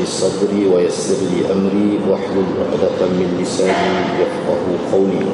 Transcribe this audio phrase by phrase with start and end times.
[0.00, 5.26] لي صدري ويسر لي أمري واحلل عقدة من لساني يفقه قولي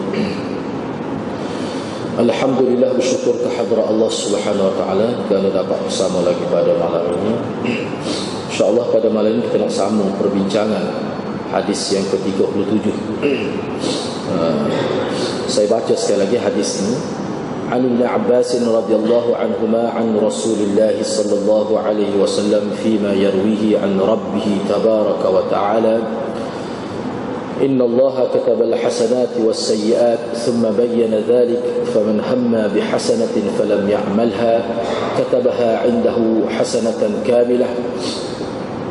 [2.12, 7.32] Alhamdulillah bersyukur kehadrat Allah Subhanahu Wa Taala kerana dapat bersama lagi pada malam ini.
[8.52, 10.92] InsyaAllah pada malam ini kita nak sambung perbincangan
[11.48, 12.84] hadis yang ke-37.
[14.28, 14.68] uh,
[15.48, 17.00] saya baca sekali lagi hadis ini.
[17.71, 23.79] عن ابن عباس رضي الله عنهما عن رسول الله صلى الله عليه وسلم فيما يرويه
[23.79, 25.99] عن ربه تبارك وتعالى.
[27.61, 34.65] إن الله كتب الحسنات والسيئات ثم بين ذلك فمن هم بحسنة فلم يعملها.
[35.19, 37.67] كتبها عنده حسنة كاملة.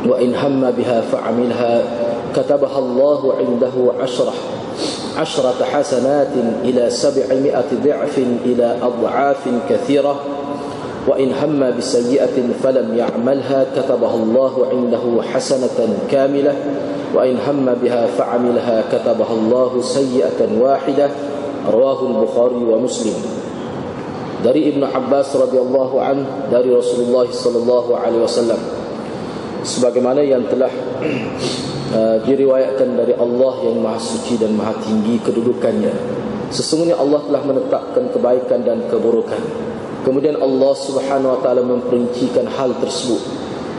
[0.07, 1.83] وإن هم بها فعملها
[2.35, 4.33] كتبها الله عنده عشرة.
[5.17, 10.15] عشرة حسنات إلى سبعمائة ضعف إلى أضعاف كثيرة
[11.07, 16.55] وإن هم بسيئة فلم يعملها كتبها الله عنده حسنة كاملة
[17.15, 21.09] وإن هم بها فعملها كتبها الله سيئة واحدة
[21.71, 23.37] رواه البخاري ومسلم.
[24.37, 26.17] dari Ibn Abbas radhiyallahu an
[26.53, 28.59] dari Rasulullah sallallahu alaihi wasallam
[29.63, 30.69] sebagaimana yang telah
[31.93, 35.93] uh, diriwayatkan dari Allah yang Maha Suci dan Maha Tinggi kedudukannya.
[36.53, 39.39] Sesungguhnya Allah telah menetapkan kebaikan dan keburukan.
[40.07, 43.19] Kemudian Allah Subhanahu wa taala memperincikan hal tersebut.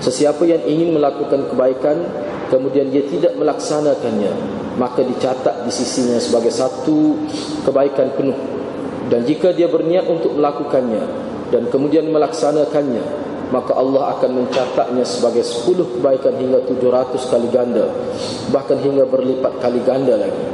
[0.04, 1.96] Sesiapa yang ingin melakukan kebaikan
[2.52, 7.18] kemudian dia tidak melaksanakannya maka dicatat di sisinya sebagai satu
[7.66, 8.38] kebaikan penuh.
[9.10, 11.02] Dan jika dia berniat untuk melakukannya
[11.50, 17.88] dan kemudian melaksanakannya maka Allah akan mencatatnya sebagai 10 kebaikan hingga 700 kali ganda
[18.52, 20.44] bahkan hingga berlipat kali ganda lagi.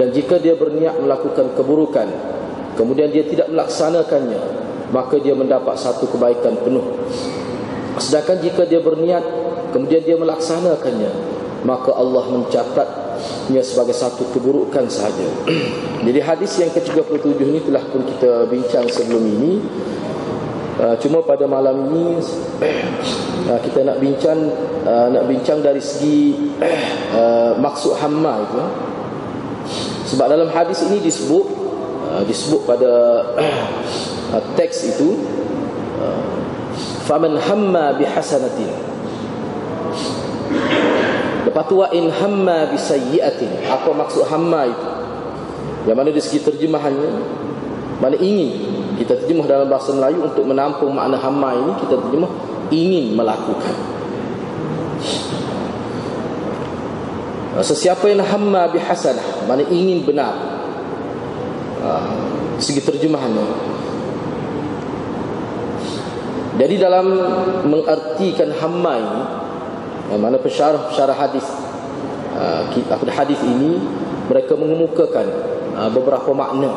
[0.00, 2.08] Dan jika dia berniat melakukan keburukan
[2.80, 4.40] kemudian dia tidak melaksanakannya
[4.90, 6.86] maka dia mendapat satu kebaikan penuh.
[8.00, 9.22] Sedangkan jika dia berniat
[9.76, 11.12] kemudian dia melaksanakannya
[11.68, 15.28] maka Allah mencatatnya sebagai satu keburukan sahaja.
[16.08, 19.60] Jadi hadis yang ke-37 ini telah pun kita bincang sebelum ini
[20.80, 22.16] Uh, cuma pada malam ini
[23.52, 24.48] uh, kita nak bincang
[24.88, 26.32] uh, nak bincang dari segi
[27.12, 28.64] uh, maksud hamma itu
[30.08, 31.46] sebab dalam hadis ini disebut
[32.08, 32.92] uh, disebut pada
[34.32, 35.20] uh, teks itu
[36.00, 36.40] uh,
[37.04, 38.72] faman hamma bihasanatin.
[41.44, 44.88] Lepas tu in hamma bisayyi'atin apa maksud hamma itu?
[45.84, 47.10] Yang mana dari segi terjemahannya?
[48.00, 52.28] Mana ingin kita terjemah dalam bahasa Melayu untuk menampung makna hamma ini kita terjemah
[52.68, 53.72] ingin melakukan.
[57.64, 60.36] Sesiapa yang hamma bihasanah mana ingin benar.
[62.60, 63.72] Segi terjemahannya.
[66.60, 67.08] Jadi dalam
[67.64, 69.20] mengartikan hamma ini
[70.20, 71.46] mana pensyarah-pensyarah hadis
[72.84, 73.80] aku hadis ini
[74.28, 75.24] mereka mengemukakan
[75.96, 76.68] beberapa makna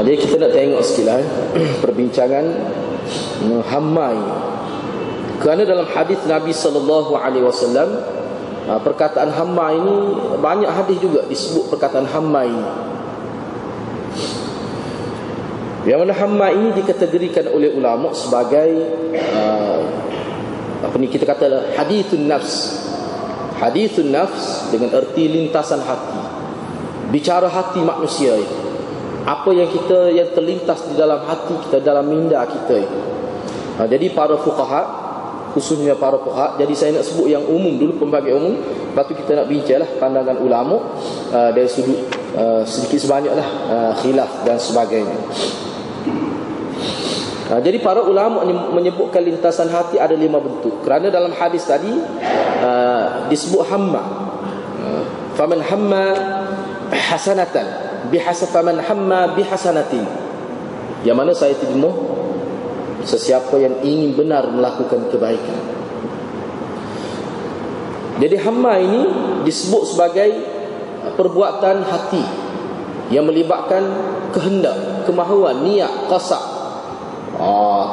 [0.00, 1.20] Jadi kita nak tengok sikitlah
[1.84, 2.44] perbincangan
[3.68, 4.16] Hammai.
[5.40, 6.52] Kerana dalam hadis Nabi
[7.16, 8.00] alaihi wasallam
[8.80, 9.96] perkataan Hamma ini
[10.40, 12.66] banyak hadis juga disebut perkataan Hamma ini.
[15.84, 18.68] Yang mana Hamma ini dikategorikan oleh ulama sebagai
[19.16, 19.80] uh,
[20.80, 22.84] apa ni kita kata hadithun nafs.
[23.60, 26.20] Hadithun nafs dengan erti lintasan hati.
[27.12, 28.69] Bicara hati manusia itu
[29.24, 32.98] apa yang kita yang terlintas di dalam hati kita dalam minda kita itu.
[33.76, 34.82] Ha, jadi para fuqaha
[35.52, 39.40] khususnya para fuqaha jadi saya nak sebut yang umum dulu pembagian umum lepas tu kita
[39.40, 40.76] nak bincanglah pandangan ulama
[41.32, 41.96] uh, dari sudut
[42.36, 45.18] uh, sedikit sebanyaklah uh, khilaf dan sebagainya.
[47.50, 50.86] Ha, jadi para ulama menyebutkan lintasan hati ada lima bentuk.
[50.86, 51.90] Kerana dalam hadis tadi
[52.62, 54.02] uh, disebut hamma.
[55.34, 56.04] Faman hamma
[56.92, 60.08] hasanatan bihasafaman hamma bihasanatin.
[61.04, 61.92] Yang mana saya terjemah
[63.04, 65.60] sesiapa yang ingin benar melakukan kebaikan.
[68.20, 69.02] Jadi hamma ini
[69.48, 70.30] disebut sebagai
[71.16, 72.24] perbuatan hati.
[73.10, 73.82] yang melibatkan
[74.30, 76.38] kehendak, kemahuan, niat, qasad.
[77.34, 77.86] Ah,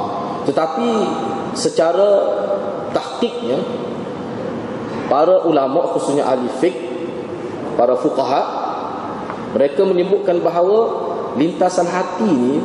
[0.45, 0.85] tetapi
[1.57, 2.21] secara
[2.93, 3.57] tahqiqnya
[5.09, 6.77] para ulama khususnya ahli fiqh,
[7.73, 8.41] para fuqaha
[9.57, 12.61] mereka menyebutkan bahawa lintasan hati ini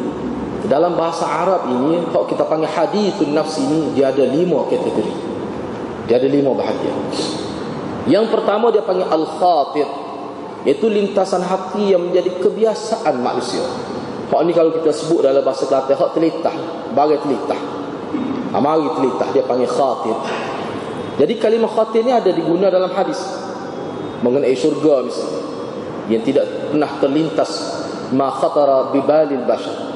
[0.68, 5.32] dalam bahasa Arab ini kalau kita panggil hadithun nafs ini dia ada lima kategori.
[6.04, 6.92] Dia ada lima bahagian.
[8.04, 9.88] Yang pertama dia panggil al-khatir
[10.62, 13.66] Iaitu lintasan hati yang menjadi kebiasaan manusia.
[14.30, 16.56] Hak ni kalau kita sebut dalam bahasa Kelantan hak telitah,
[16.94, 17.60] bagai telitah.
[18.54, 20.14] Amari telitah dia panggil khatir.
[21.18, 23.18] Jadi kalimah khatir ni ada diguna dalam hadis
[24.22, 25.41] mengenai syurga misalnya
[26.10, 27.50] yang tidak pernah terlintas
[28.14, 29.92] ma khatara bi balil bashar.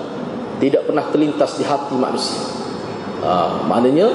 [0.57, 2.41] Tidak pernah terlintas di hati manusia.
[3.17, 4.09] Ha, maknanya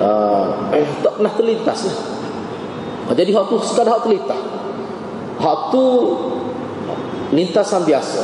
[0.00, 1.98] uh, eh, tak pernah terlintas lah.
[3.12, 4.40] Jadi hak tu sekadar hak telitah.
[5.36, 5.84] Hak tu
[7.36, 8.22] lintasan biasa.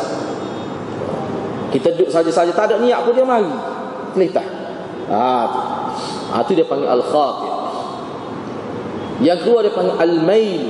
[1.69, 3.53] Kita duduk saja-saja tak ada niat pun dia mari.
[4.17, 4.47] Telitah.
[5.13, 5.61] Ha tu.
[6.33, 7.53] Ha tu dia panggil al-khatir.
[9.21, 10.63] Yang kedua dia panggil al-mail.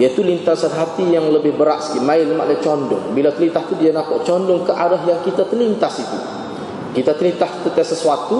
[0.00, 2.00] Iaitu lintasan hati yang lebih berat sikit.
[2.00, 3.12] Mail maknanya condong.
[3.12, 6.18] Bila telitah tu dia nampak condong ke arah yang kita terlintas itu.
[6.96, 8.38] Kita terlintas ke sesuatu,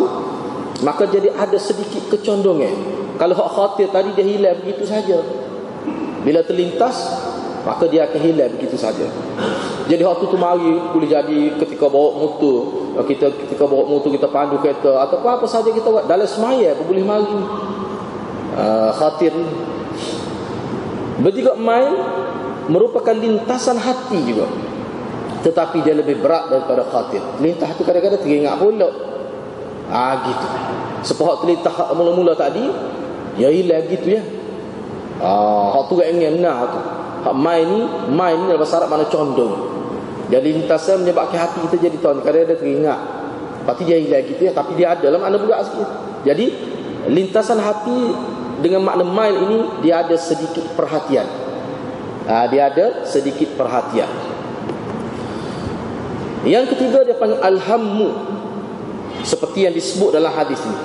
[0.80, 2.72] maka jadi ada sedikit kecondongan.
[3.20, 5.20] Kalau hak khatir tadi dia hilang begitu saja.
[6.22, 7.10] Bila terlintas
[7.62, 9.06] Maka dia akan hilang begitu saja
[9.86, 14.58] Jadi waktu tu mari Boleh jadi ketika bawa motor kita Ketika bawa motor kita pandu
[14.58, 17.38] kereta Atau apa, saja kita buat Dalam semaya boleh mari
[18.54, 19.34] uh, Khatir
[21.22, 21.94] Berjika main
[22.66, 24.50] Merupakan lintasan hati juga
[25.46, 28.90] Tetapi dia lebih berat daripada khatir Lintas tu kadang-kadang teringat pula
[29.88, 30.46] Ah gitu
[31.06, 32.66] Sepahak terlintas mula-mula tadi
[33.38, 34.22] Ya hilang gitu ya
[35.22, 36.80] Ah, hak tu ingin nah tu.
[37.22, 39.54] Hak mai ni, mai ni dalam Arab mana condong.
[40.26, 42.18] Jadi lintasan menyebabkan hati kita jadi tuan.
[42.26, 43.00] Kadang ada teringat.
[43.62, 45.88] Pasti dia hilang gitu ya, tapi dia ada dalam makna juga sikit.
[46.26, 46.46] Jadi
[47.06, 48.10] lintasan hati
[48.60, 51.24] dengan makna mail ini dia ada sedikit perhatian.
[52.28, 54.10] Ah, dia ada sedikit perhatian.
[56.42, 58.10] Yang ketiga dia panggil alhammu.
[59.22, 60.78] Seperti yang disebut dalam hadis ini.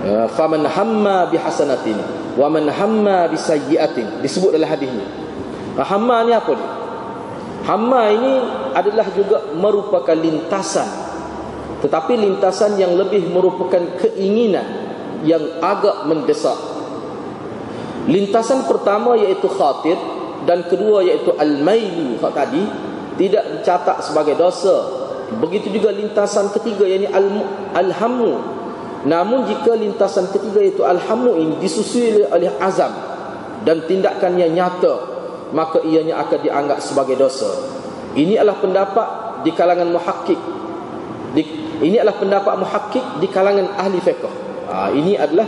[0.00, 5.04] Ah, faman hamma bihasanatin wa man hamma bi sayyi'atin disebut dalam hadis ni
[5.76, 6.66] hamma ni apa ni
[7.68, 8.32] hamma ini
[8.72, 10.88] adalah juga merupakan lintasan
[11.84, 14.79] tetapi lintasan yang lebih merupakan keinginan
[15.26, 16.56] yang agak mendesak
[18.08, 19.96] lintasan pertama iaitu khatir
[20.48, 22.64] dan kedua iaitu al-mailu hak tadi
[23.20, 25.00] tidak dicatat sebagai dosa
[25.38, 27.06] begitu juga lintasan ketiga yakni
[27.76, 28.60] al-hammu
[29.00, 32.92] Namun jika lintasan ketiga itu alhamu ini disusui oleh azam
[33.64, 34.94] dan tindakannya nyata,
[35.56, 37.48] maka ianya akan dianggap sebagai dosa.
[38.12, 39.08] Ini adalah pendapat
[39.46, 40.40] di kalangan muhakkik.
[41.80, 44.49] ini adalah pendapat muhakkik di kalangan ahli fiqh.
[44.70, 45.46] Ha, ini adalah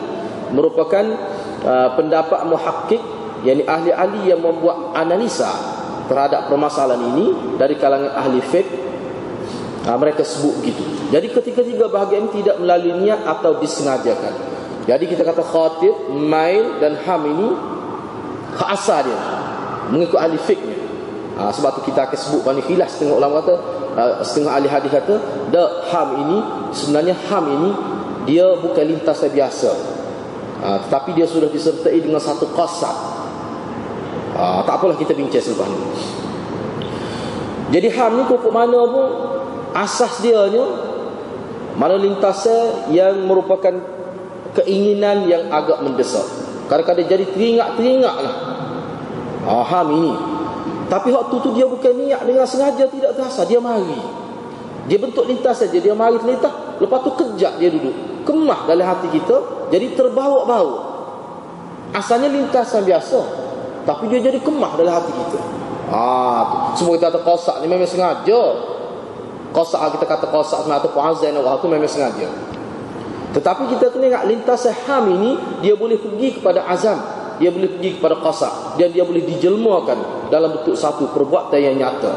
[0.50, 1.04] merupakan
[1.62, 3.00] uh, pendapat muhakkik
[3.46, 5.50] yakni ahli-ahli yang membuat analisa
[6.10, 8.82] terhadap permasalahan ini dari kalangan ahli fiqh
[9.82, 10.82] Ha, mereka sebut begitu.
[11.10, 14.30] Jadi ketiga-tiga bahagian tidak melalui niat atau disengajakan.
[14.86, 17.48] Jadi kita kata khatib, mail dan ham ini
[18.62, 19.18] asal dia.
[19.90, 20.78] Mengikut ahli fiqhnya.
[21.34, 23.54] Ha, sebab tu kita akan sebut bani khilah setengah ulama kata,
[23.98, 25.14] uh, setengah ahli hadis kata,
[25.90, 26.38] ham ini
[26.70, 27.70] sebenarnya ham ini
[28.28, 29.70] dia bukan lintas biasa.
[30.62, 32.96] Ha, tetapi dia sudah disertai dengan satu qasad.
[34.38, 35.78] Ha, tak apalah kita bincang selepas ni.
[37.72, 39.06] Jadi ham ni pokok mana pun
[39.72, 40.64] asas dia nya
[41.72, 43.72] mana lintasnya yang merupakan
[44.60, 46.24] keinginan yang agak mendesak.
[46.68, 48.36] Kadang-kadang jadi teringat-teringat lah.
[49.42, 50.12] Aham ini
[50.92, 53.48] tapi waktu tu dia bukan niat dengan sengaja tidak terasa.
[53.48, 53.96] Dia mari.
[54.92, 56.52] Dia bentuk lintas saja dia mari terlintas
[56.82, 57.94] lepas tu kejap dia duduk.
[58.26, 60.90] Kemah dalam hati kita jadi terbawa-bawa.
[61.94, 63.20] Asalnya lintasan biasa
[63.82, 65.40] tapi dia jadi kemah dalam hati kita.
[65.92, 68.42] Ah, semua kita ada kosak ni memang sengaja.
[69.52, 72.24] Qasak kita kata qasak atau azan Allah tu memang sengaja.
[73.36, 76.96] Tetapi kita kena ingat lintas ham ini dia boleh pergi kepada azam,
[77.36, 82.12] dia boleh pergi kepada qasak dan dia boleh dijelmakan dalam bentuk satu perbuatan yang nyata.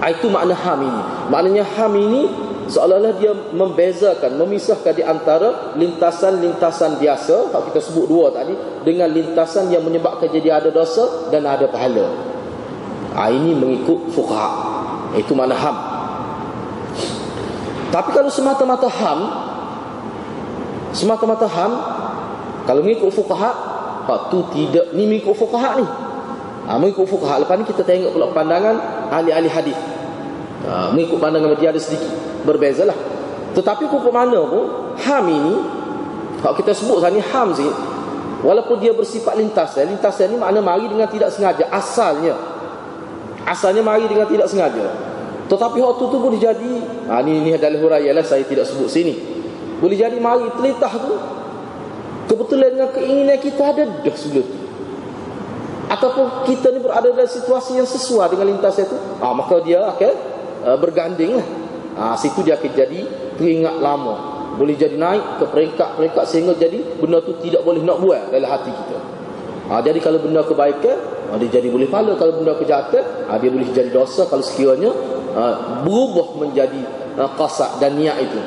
[0.00, 1.02] Ah, itu makna ham ini.
[1.28, 2.22] Maknanya ham ini
[2.70, 8.54] seolah-olah dia membezakan, memisahkan di antara lintasan-lintasan biasa, kalau kita sebut dua tadi,
[8.86, 12.06] dengan lintasan yang menyebabkan jadi ada dosa dan ada pahala.
[13.18, 14.50] Ha, ini mengikut fuqaha.
[15.18, 15.76] Itu makna ham.
[17.90, 19.20] Tapi kalau semata-mata ham
[20.94, 21.72] Semata-mata ham
[22.62, 23.50] Kalau mengikut fukaha
[24.06, 25.86] Hak tu tidak Ni mengikut fukaha ni
[26.70, 28.78] ha, mengikut fuqaha lepas ni kita tengok pula pandangan
[29.10, 29.78] ahli-ahli hadis
[30.66, 32.10] ha, mengikut pandangan dia ada sedikit
[32.44, 32.96] berbezalah.
[33.56, 35.54] Tetapi pupuk mana pun ham ini
[36.40, 37.68] kalau kita sebut ni ham sih
[38.40, 42.36] walaupun dia bersifat lintas ya, lintas ni makna mari dengan tidak sengaja asalnya.
[43.44, 45.10] Asalnya mari dengan tidak sengaja.
[45.50, 46.72] Tetapi waktu tu boleh jadi
[47.10, 49.18] ha, ni, ni adalah huraian lah saya tidak sebut sini.
[49.82, 51.12] Boleh jadi mari telitah tu
[52.30, 54.58] kebetulan dengan keinginan kita ada dah sebelum tu.
[55.90, 60.29] Ataupun kita ni berada dalam situasi yang sesuai dengan lintasan itu ah maka dia akan
[60.64, 61.46] uh, berganding lah
[61.98, 63.00] ah situ dia akan jadi
[63.36, 64.14] teringat lama
[64.56, 68.70] boleh jadi naik ke peringkat-peringkat sehingga jadi benda tu tidak boleh nak buat dalam hati
[68.70, 68.98] kita
[69.70, 70.96] ah jadi kalau benda kebaikan
[71.30, 74.90] ah, dia jadi boleh pahala kalau benda kejahatan ah, dia boleh jadi dosa kalau sekiranya
[75.34, 76.82] ah, berubah menjadi
[77.18, 78.40] ah, qasak dan niat itu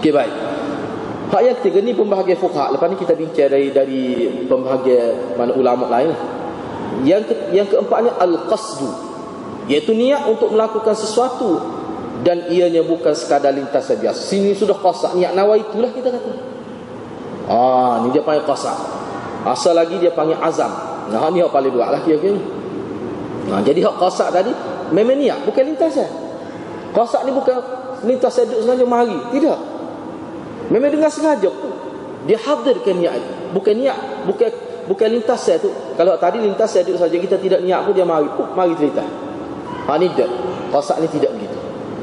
[0.00, 0.34] okey baik
[1.32, 2.76] Hak yang ketiga ni pembahagian fuqaha.
[2.76, 6.12] Lepas ni kita bincang dari dari pembahagian mana ulama lain.
[7.08, 8.84] Yang ke, yang keempatnya al-qasdu.
[9.70, 11.62] Iaitu niat untuk melakukan sesuatu
[12.22, 14.14] dan ianya bukan sekadar lintas saja.
[14.14, 16.32] Sini sudah qasak niat nawa itulah kita kata.
[17.50, 18.78] Ah, ni dia panggil qasak.
[19.42, 20.70] Asal lagi dia panggil azam.
[21.10, 22.38] Nah, ni hak paling dua lah kira-kira.
[23.50, 24.54] Nah, jadi hak qasak tadi
[24.94, 26.10] memang niat bukan lintas saja.
[26.94, 27.56] Qasak ni bukan
[28.06, 29.18] lintas saja sengaja mari.
[29.34, 29.58] Tidak.
[30.70, 31.50] Memang dengan sengaja
[32.22, 33.32] dia hadirkan niat itu.
[33.52, 33.98] Bukan niat,
[34.30, 34.50] bukan
[34.86, 35.70] bukan lintas saya tu.
[35.98, 39.02] Kalau tadi lintas duduk saja kita tidak niat pun dia mari, pun mari cerita.
[39.88, 40.30] Ha ni dak.
[40.70, 41.58] Qasak ni tidak begitu.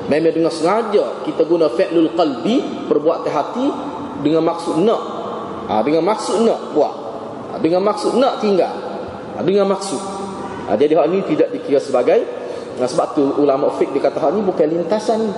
[0.10, 3.68] Memang dengan sengaja kita guna fi'lul qalbi, perbuatan hati
[4.26, 5.02] dengan maksud nak.
[5.70, 6.96] Ha, dengan maksud nak buat.
[7.54, 8.74] Ha, dengan maksud nak tinggal.
[9.38, 10.02] Ha, dengan maksud.
[10.66, 12.26] Ha, jadi hal ini tidak dikira sebagai
[12.78, 15.34] nah, sebab tu ulama fiqh dia kata hal ini bukan lintasan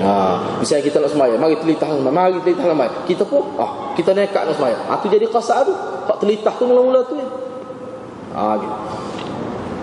[0.00, 3.04] Ha, misalnya kita nak sembahyang, mari telitah sembahyang, mari telitah sembahyang.
[3.04, 4.82] Kita pun, ah, kita nekat nak sembahyang.
[4.88, 5.74] Ha, tu jadi qasad tu.
[6.08, 7.20] Hak telitah tu mula-mula tu.
[8.32, 8.76] Ha, gitu.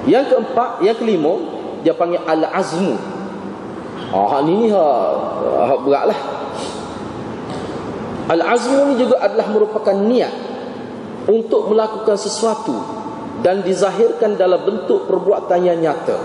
[0.08, 1.36] Yang keempat, yang kelima,
[1.84, 2.96] dia panggil al-azmu.
[4.08, 4.86] Ha, hak ni ha,
[5.68, 6.20] ha beratlah.
[8.28, 10.32] Al-azmu ni juga adalah merupakan niat
[11.28, 12.76] untuk melakukan sesuatu
[13.44, 16.18] dan dizahirkan dalam bentuk perbuatan yang nyata.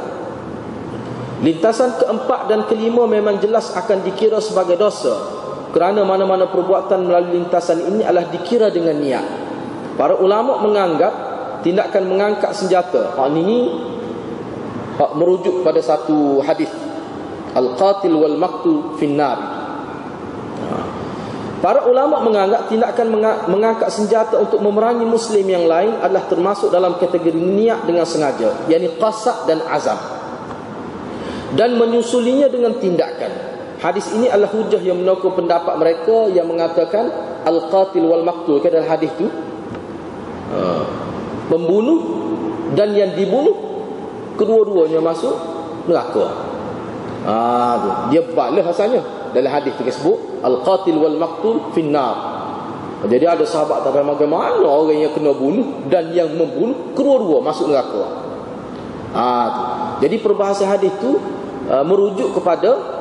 [1.43, 5.11] Lintasan keempat dan kelima memang jelas akan dikira sebagai dosa
[5.75, 9.27] kerana mana-mana perbuatan melalui lintasan ini adalah dikira dengan niat.
[9.99, 11.32] Para ulama menganggap
[11.63, 13.17] tindakan mengangkat senjata.
[13.17, 13.73] Hak ini
[14.99, 16.69] hak merujuk pada satu hadis
[17.57, 19.63] al-qatil wal maqtul finnar.
[21.63, 27.39] Para ulama menganggap tindakan mengangkat senjata untuk memerangi muslim yang lain adalah termasuk dalam kategori
[27.39, 29.95] niat dengan sengaja, yakni qasad dan azam
[31.55, 33.31] dan menyusulinya dengan tindakan.
[33.79, 37.11] Hadis ini adalah hujah yang menokong pendapat mereka yang mengatakan
[37.43, 39.27] al-qatil wal maqtul ke dalam hadis itu
[40.55, 40.87] ha.
[41.53, 42.01] Pembunuh
[42.73, 43.53] dan yang dibunuh
[44.41, 45.37] kedua-duanya masuk
[45.85, 46.27] neraka.
[47.29, 48.09] Ah.
[48.09, 49.05] Dia balah asalnya
[49.37, 52.41] dalam hadis tersebut al-qatil wal maqtul finnar.
[53.03, 58.03] Jadi ada sahabat tak bagaimana orang yang kena bunuh dan yang membunuh kedua-dua masuk neraka.
[59.13, 59.63] Ah tu.
[60.07, 61.19] Jadi perbahasan hadis tu
[61.67, 62.92] uh, merujuk kepada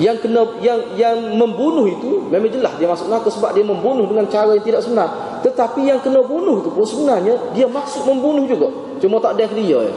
[0.00, 4.24] yang kena yang yang membunuh itu memang jelas dia masuk neraka sebab dia membunuh dengan
[4.32, 5.38] cara yang tidak sebenar.
[5.44, 8.72] Tetapi yang kena bunuh itu pun sebenarnya dia maksud membunuh juga.
[8.96, 9.94] Cuma tak ada dia ya.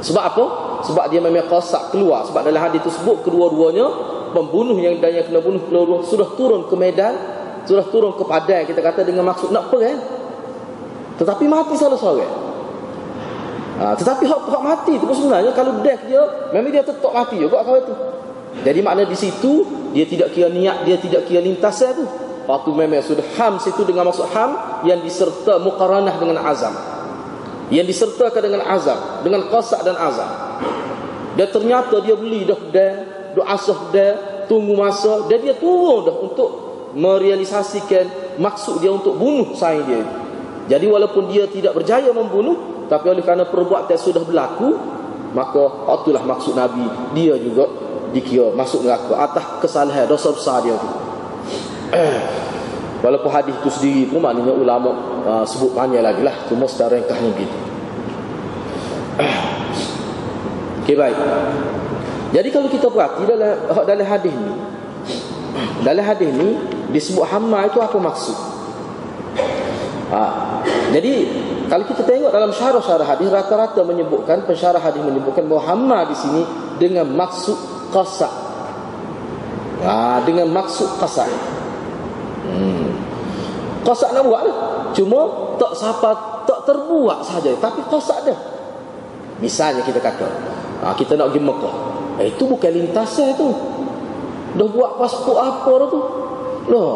[0.00, 0.44] sebab apa?
[0.88, 2.24] Sebab dia memang qasak keluar.
[2.24, 3.84] Sebab dalam hadis itu sebut kedua-duanya
[4.32, 7.12] pembunuh yang dan yang kena bunuh kedua sudah turun ke medan
[7.68, 10.00] sudah turun ke padang kita kata dengan maksud nak perang.
[11.20, 12.48] Tetapi mati salah seorang
[13.78, 16.18] Ha, tetapi hak mati tu sebenarnya kalau death dia
[16.50, 17.94] memang dia tetap mati juga kalau itu.
[18.64, 19.64] Jadi makna di situ
[19.94, 22.04] dia tidak kira niat, dia tidak kira lintasan tu.
[22.48, 26.72] Waktu memang sudah ham situ dengan maksud ham yang diserta muqaranah dengan azam.
[27.68, 30.30] Yang disertakan dengan azam, dengan qasak dan azam.
[31.36, 32.94] Dan ternyata dia beli dah dah,
[33.36, 34.12] dah asah dah,
[34.48, 36.50] tunggu masa dan dia turun dah untuk
[36.96, 40.02] merealisasikan maksud dia untuk bunuh saing dia.
[40.72, 44.96] Jadi walaupun dia tidak berjaya membunuh, tapi oleh kerana perbuatan sudah berlaku
[45.28, 45.60] Maka
[46.00, 47.68] itulah maksud Nabi Dia juga
[48.12, 50.88] dikira masuk neraka Atas kesalahan dosa besar dia tu.
[53.04, 54.90] Walaupun hadis itu sendiri pun Maknanya ulama
[55.22, 56.34] uh, sebut banyak lagi lah.
[56.50, 57.56] Cuma secara ringkasnya begitu.
[60.84, 61.18] Okey baik.
[62.28, 63.56] Jadi kalau kita perhati dalam,
[63.88, 64.52] dalam hadis ni
[65.86, 66.50] Dalam hadis ni
[66.88, 68.36] Disebut hamma itu apa maksud?
[70.08, 70.24] Ha.
[70.88, 71.12] Jadi
[71.68, 76.42] kalau kita tengok dalam syarah-syarah hadis rata-rata menyebutkan pensyarah hadis menyebutkan bahawa hamma di sini
[76.80, 78.28] dengan maksud qasa.
[79.84, 81.24] Ha, dengan maksud qasa.
[82.48, 82.92] Hmm.
[83.86, 84.58] Qasa nak buat lah.
[84.92, 86.10] Cuma tak siapa
[86.48, 88.38] tak terbuat saja tapi kosak dah
[89.42, 90.24] misalnya kita kata
[90.80, 91.76] ha, kita nak pergi Mekah
[92.24, 93.52] eh, itu bukan lintasan tu
[94.56, 96.00] dah buat pasport apa dah tu
[96.72, 96.92] noh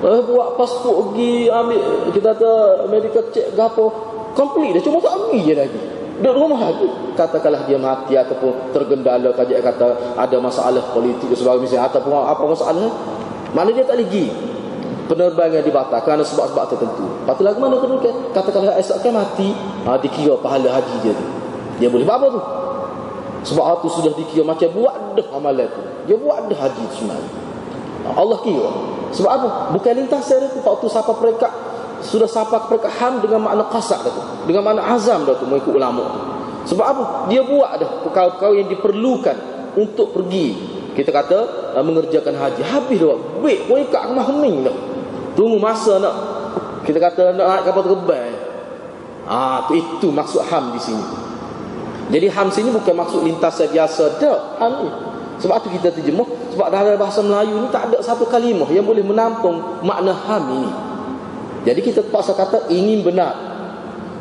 [0.00, 2.50] dah buat pasport pergi ambil kita kata
[2.86, 3.84] medical check apa
[4.38, 5.80] complete dah cuma tak ambil je lagi
[6.20, 11.88] duduk rumah lagi katakanlah dia mati ataupun tergendala kajian kata ada masalah politik dan sebagainya
[11.88, 12.92] ataupun apa masalah
[13.56, 14.28] mana dia tak lagi
[15.10, 17.02] penerbangan dibatalkan kerana sebab-sebab tertentu.
[17.26, 18.14] Lepas lagu mana terukkan?
[18.30, 19.50] Katakanlah esok kan mati,
[19.82, 21.26] ha, dikira pahala haji dia tu.
[21.82, 22.40] Dia boleh buat apa tu?
[23.50, 25.82] Sebab itu sudah dikira macam buat dah amalan tu.
[26.06, 27.04] Dia buat dah haji tu.
[28.06, 28.68] Allah kira.
[29.10, 29.48] Sebab apa?
[29.74, 30.62] Bukan lintasan tu.
[30.62, 31.48] Waktu siapa mereka
[32.00, 34.22] sudah siapa mereka ham dengan makna qasak dah tu.
[34.48, 36.20] Dengan makna azam tu mengikut ulama tu.
[36.74, 37.02] Sebab apa?
[37.32, 39.36] Dia buat dah perkara-perkara yang diperlukan
[39.76, 40.56] untuk pergi.
[40.96, 41.38] Kita kata
[41.76, 42.60] uh, mengerjakan haji.
[42.64, 43.18] Habis dah.
[43.40, 44.76] Baik pun ikat kemah hening dah.
[45.38, 46.14] Tunggu masa nak
[46.84, 48.34] kita kata nak naik kapal terbang.
[49.30, 51.04] Ah, tu itu maksud ham di sini.
[52.10, 54.90] Jadi ham sini bukan maksud lintasan biasa dah ham ni.
[55.40, 59.00] Sebab tu kita terjemah sebab dalam bahasa Melayu ni tak ada satu kalimah yang boleh
[59.06, 60.70] menampung makna ham ini.
[61.64, 63.36] Jadi kita terpaksa kata ingin benar.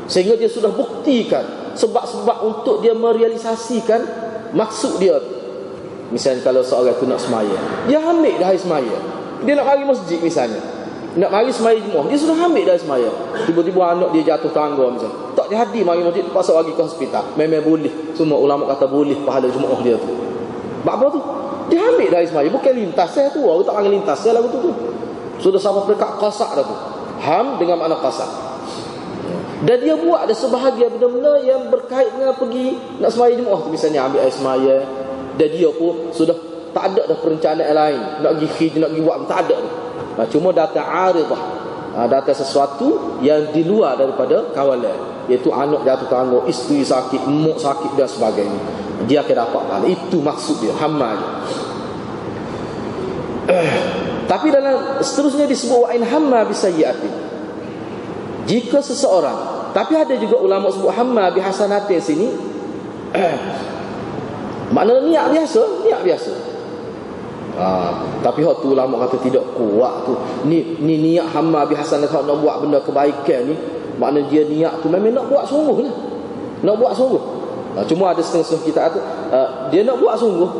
[0.10, 4.01] Sehingga dia sudah buktikan sebab-sebab untuk dia merealisasikan
[4.51, 5.15] maksud dia.
[6.10, 7.53] Misalnya kalau seorang tu nak semaya,
[7.86, 8.96] dia ambil dah hari semaya.
[9.46, 10.62] Dia nak pergi masjid misalnya.
[11.10, 13.10] Nak mari semaya Jumaat, dia sudah ambil dah semaya.
[13.50, 15.17] Tiba-tiba anak dia jatuh tangga misalnya.
[15.34, 17.34] Tak jadi mari masjid, pasal lagi ke hospital.
[17.34, 17.93] Memang boleh.
[18.13, 20.13] Semua ulama kata boleh pahala Jumaat dia tu.
[20.86, 21.22] Apa tu?
[21.69, 22.50] Dia ambil dah semaya.
[22.50, 23.46] Bukan lintas saya tu.
[23.46, 24.72] Orang tak panggil lintas saya lagu tu tu.
[25.38, 26.77] Sudah sampai perekat kasak dah tu.
[27.19, 28.49] Ham dengan makna kasak.
[29.59, 33.69] Dan dia buat ada sebahagian benda-benda yang berkait dengan pergi nak semaya Jumaat tu.
[33.75, 34.77] Misalnya ambil air semaya.
[35.35, 36.35] Dan dia pun sudah
[36.71, 38.01] tak ada dah perencanaan lain.
[38.23, 39.17] Nak pergi khij, nak pergi buat.
[39.27, 39.57] Tak ada.
[40.15, 41.41] Ha, cuma data aridah.
[41.99, 45.27] Ha, data sesuatu yang di luar daripada kawalan.
[45.27, 48.59] Iaitu anak jatuh tangguh, isteri sakit, mak sakit dan sebagainya.
[49.11, 49.85] Dia akan dapat pahala.
[49.91, 50.72] Itu maksud dia.
[50.79, 51.31] Hamma dia.
[54.29, 57.09] Tapi dalam seterusnya disebut wa'in hamma bisayyi'atin.
[58.46, 62.29] Jika seseorang, tapi ada juga ulama sebut hamma bihasanatin sini.
[64.75, 66.33] Maknanya niat biasa, niat biasa.
[67.59, 67.68] Ha,
[68.22, 70.13] tapi hak tu ulama kata tidak kuat tu.
[70.46, 73.55] Ni ni niat hamba bihasan nak buat benda kebaikan ni,
[73.98, 75.96] makna dia niat tu memang nak buat sungguh lah.
[76.63, 77.24] Nak buat sungguh.
[77.75, 79.00] Ha, cuma ada setengah-setengah kita tu
[79.33, 80.51] uh, dia nak buat sungguh.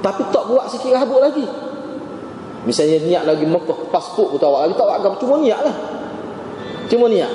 [0.00, 1.44] Tapi tak buat sikit rabuk lagi.
[2.68, 5.76] Misalnya niat lagi Mekah pasport pun tak lagi tak buat cuma niat lah.
[6.92, 7.32] Cuma niat.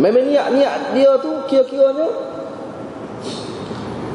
[0.00, 2.08] Memang niat-niat dia tu kira-kiranya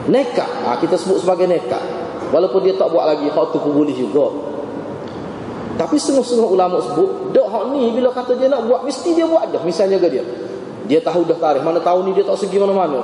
[0.09, 0.51] nekat.
[0.65, 1.79] Ha, kita sebut sebagai nekat.
[2.33, 4.27] Walaupun dia tak buat lagi Hak tu pun boleh juga.
[5.77, 9.47] Tapi setengah-setengah ulama sebut Dok hak ni bila kata dia nak buat Mesti dia buat
[9.53, 9.61] dah.
[9.63, 10.25] Misalnya ke dia?
[10.89, 11.63] Dia tahu dah tarikh.
[11.63, 12.99] Mana tahun ni dia tak segi mana-mana.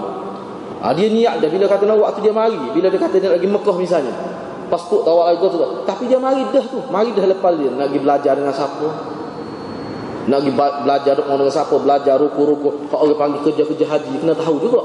[0.83, 1.47] Ha, Dia niat dah.
[1.47, 2.59] Bila kata nak buat tu dia mari.
[2.73, 4.32] Bila dia kata dia nak pergi Mekah misalnya
[4.73, 8.01] Pasport buat lagi tu Tapi dia mari dah tu Mari dah lepas dia Nak pergi
[8.01, 9.13] belajar dengan siapa
[10.23, 14.81] nak pergi belajar dengan siapa Belajar ruku-ruku Kalau orang panggil kerja-kerja haji Kena tahu juga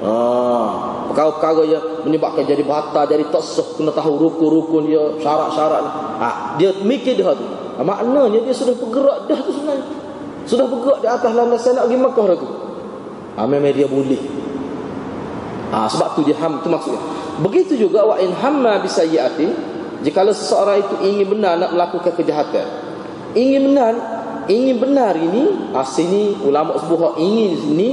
[0.00, 5.84] Ah, perkara-perkara yang menyebabkan jadi batal, jadi tak sah, kena tahu rukun-rukun dia, syarat-syarat.
[6.16, 7.44] Ah, dia mikir dah tu.
[7.76, 9.84] Ah, maknanya dia sudah bergerak dah tu sebenarnya.
[10.48, 12.48] Sudah bergerak di atas landasan nak pergi Makkah dah tu.
[13.36, 14.22] Ah, memang dia boleh.
[15.68, 17.19] Ah, sebab tu dia ham tu maksudnya.
[17.40, 19.50] Begitu juga wa in hamma bisayyi'atin,
[20.04, 22.66] jika seseorang itu ingin benar nak melakukan kejahatan.
[23.32, 23.92] Ingin benar,
[24.50, 27.90] ingin benar ini, ah sini ulama sebut ingin ini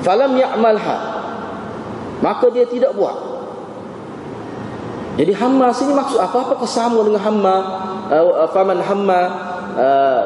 [0.00, 0.98] falam ya'malha
[2.20, 3.16] maka dia tidak buat.
[5.18, 6.38] Jadi hamma sini maksud apa?
[6.48, 7.56] Apa kesama dengan hamma
[8.10, 9.20] uh, faman hamma
[9.78, 10.20] uh,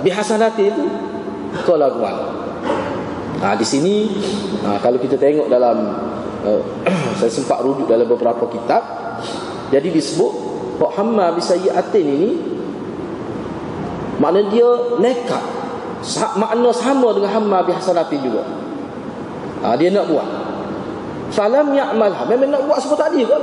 [0.00, 0.84] bihasanati itu
[1.68, 2.16] kolaguan
[3.38, 4.10] nah di sini
[4.66, 5.94] uh, kalau kita tengok dalam
[6.48, 6.60] uh,
[7.20, 8.82] saya sempat rujuk dalam beberapa kitab.
[9.68, 10.32] Jadi disebut
[10.80, 12.30] kok hamma bisayyatin ini
[14.16, 15.44] makna dia nekat.
[16.38, 18.46] Makna sama dengan hamma bihasanati juga.
[19.66, 20.26] Ha, Dia nak buat.
[21.34, 23.42] Falam ya'malha Memang nak buat sebab tadi kan.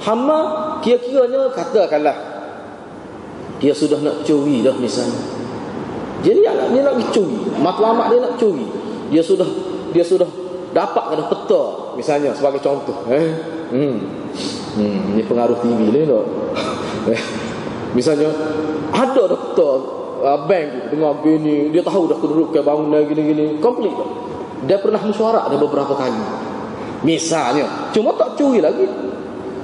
[0.00, 0.38] Hama
[0.80, 2.16] kira-kiranya katakanlah
[3.60, 5.20] Dia sudah nak curi dah misalnya.
[6.20, 7.38] Dia ni dia nak curi.
[7.62, 8.66] Matlamat dia nak curi.
[9.14, 9.46] Dia sudah
[9.94, 10.26] dia sudah
[10.70, 11.62] dapat kena peta
[11.98, 13.28] Misalnya sebagai contoh eh?
[13.74, 13.96] hmm.
[14.78, 16.24] Hmm, Ini pengaruh TV ni tak
[17.14, 17.20] eh?
[17.94, 18.30] Misalnya
[18.94, 19.70] Ada dah peta
[20.22, 24.30] uh, Bank dengan gini Dia tahu dah kedudukan bangunan gini-gini Komplit tak
[24.64, 26.20] dia pernah mesyuarat ada beberapa kali.
[27.00, 28.84] Misalnya, cuma tak curi lagi.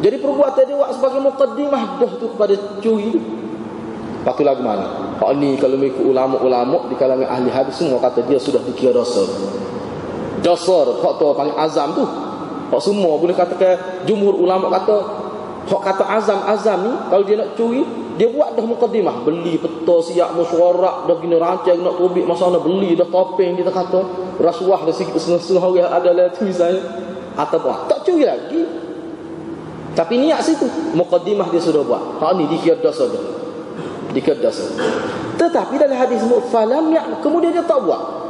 [0.01, 3.21] Jadi perbuatan dia buat sebagai muqaddimah dah tu kepada curi tu.
[3.21, 5.16] Lepas tu lagu mana?
[5.21, 9.25] Hak ni kalau mengikut ulama-ulama di kalangan ahli hadis semua kata dia sudah dikira dosa.
[10.44, 12.05] Dosa hak tu panggil azam tu.
[12.66, 14.96] Hak semua boleh katakan jumhur ulama kata
[15.66, 17.83] hak kata azam-azam ni kalau dia nak curi
[18.16, 22.64] dia buat dah mukadimah beli peta siap mesyuarat dah gini rancang nak tubik masa nak
[22.64, 24.01] beli dah topeng kita kata
[24.40, 26.81] rasuah dah sikit setengah orang ada lah tu misalnya
[27.37, 28.62] atau tak curi lagi.
[29.96, 30.68] Tapi niat situ.
[30.92, 32.20] Mukadimah dia sudah buat.
[32.20, 33.37] Hak ni dikira dosa dah
[34.16, 34.64] dikira dosa
[35.37, 38.25] tetapi dalam hadis falam ya kemudian dia tak buat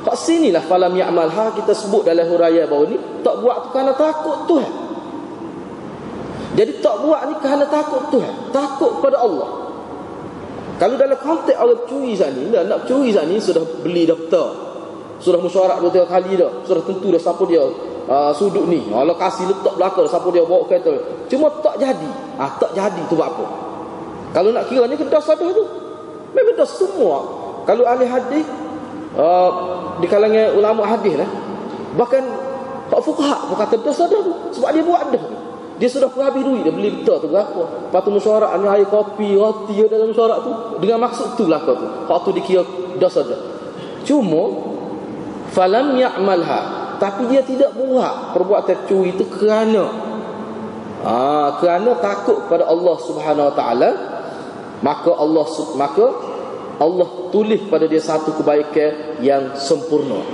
[0.00, 1.28] kat sinilah falam ya'mal.
[1.28, 4.72] Ha kita sebut dalam huraian bawah ni tak buat tu kerana takut Tuhan.
[6.50, 8.34] Jadi tak buat ni kerana takut Tuhan.
[8.50, 9.50] Takut pada Allah.
[10.80, 14.70] Kalau dalam konteks orang curi saat ni nak curi saat ni sudah beli daftar
[15.20, 16.64] sudah mesyuarat dua kali dah.
[16.64, 17.60] Sudah tentu dah siapa dia
[18.08, 18.88] uh, sudut ni.
[18.88, 20.92] Uh, lokasi letak belakang siapa dia bawa kereta
[21.28, 22.10] cuma tak jadi.
[22.40, 23.46] Ah tak jadi tu buat apa?
[24.32, 25.64] Kalau nak kira ni kedas ada tu.
[26.32, 27.16] Memang dah semua.
[27.68, 28.46] Kalau ahli hadis
[29.14, 29.50] uh,
[29.98, 31.30] di kalangan ulama hadis lah.
[31.98, 32.22] Bahkan
[32.90, 35.24] Pak Fuqaha pun kata dah ada tu sebab dia buat dah.
[35.80, 37.88] Dia sudah pun habis duit dia beli betul tu berapa.
[37.88, 40.52] Lepas tu mesyuarat ni air kopi roti dalam mesyuarat tu.
[40.84, 41.72] Dengan maksud tu lah tu.
[42.06, 42.62] Hak tu dikira
[43.00, 43.36] dah ada
[44.04, 44.42] cuma
[45.52, 46.60] falam ya'malha.
[47.00, 49.88] Tapi dia tidak buat perbuatan curi itu kerana
[51.00, 53.90] ah kerana takut kepada Allah Subhanahu Wa Taala.
[54.80, 55.44] Maka Allah
[55.76, 56.04] maka
[56.80, 60.24] Allah tulis pada dia satu kebaikan yang sempurna.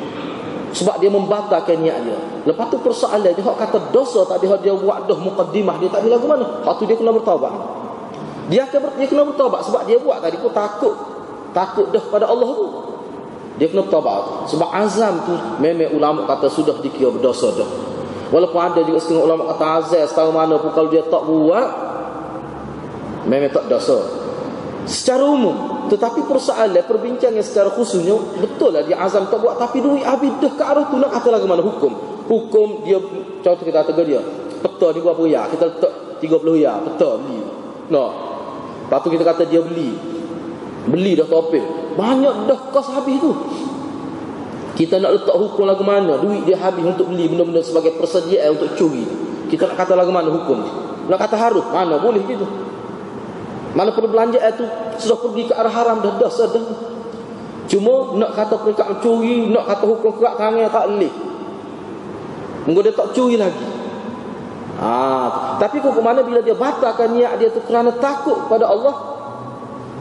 [0.71, 2.19] Sebab dia membatalkan niat dia.
[2.47, 6.07] Lepas tu persoalan dia hak kata dosa tadi hak dia buat dah mukaddimah dia tak
[6.07, 6.47] ada lagu mana?
[6.63, 7.51] Hak tu dia kena bertaubat.
[8.47, 10.95] Dia akan ber, dia kena bertaubat sebab dia buat tadi pun takut.
[11.51, 12.69] Takut dah pada Allah tu.
[13.57, 17.71] Dia kena bertawabat sebab azam tu memang ulama kata sudah dikira berdosa dah
[18.29, 21.69] walaupun ada juga setengah ulama kata azam setahu mana pun kalau dia tak buat
[23.25, 23.97] memang tak dosa
[24.85, 30.03] secara umum tetapi persoalan perbincangan secara khususnya betul lah dia azam tak buat tapi duit
[30.03, 31.92] habis dah ke arah tu nak kata lagi mana hukum
[32.27, 32.99] hukum dia
[33.42, 34.20] contoh kita kata dia
[34.62, 37.40] peta ni berapa ya kita letak 30 ya peta beli
[37.92, 38.05] no
[38.87, 39.94] lepas tu kita kata dia beli
[40.90, 43.33] beli dah topeng banyak dah kos habis tu.
[44.77, 46.20] Kita nak letak hukum lagu mana?
[46.20, 49.09] Duit dia habis untuk beli benda-benda sebagai persediaan untuk curi.
[49.49, 50.61] Kita nak kata lagu mana hukum
[51.09, 51.64] Nak kata harus?
[51.72, 52.44] Mana boleh gitu.
[53.77, 54.65] Mana perbelanjaan itu
[55.05, 56.65] sudah pergi ke arah haram dah dah sudah.
[57.69, 61.12] Cuma nak kata peringkat curi, nak kata hukum kerak tangan tak boleh.
[62.65, 63.67] Mungkin dia tak curi lagi.
[64.81, 69.17] Ah, tapi hukum mana bila dia batalkan niat dia tu kerana takut pada Allah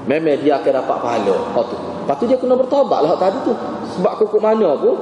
[0.04, 3.56] Memang dia akan dapat pahala Lepas tu Lepas tu dia kena bertobat lah tadi tu
[3.96, 5.00] Sebab kukuk mana pun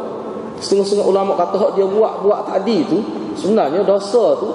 [0.62, 3.02] Setengah-setengah ulama kata hak dia buat-buat tadi tu
[3.34, 4.48] Sebenarnya dosa tu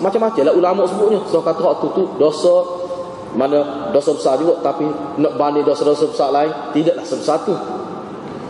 [0.00, 2.80] Macam-macam lah ulama sebutnya So kata hak tu tu dosa
[3.34, 4.86] Mana dosa besar juga Tapi
[5.22, 7.54] nak banding dosa-dosa besar lain Tidaklah sebesar tu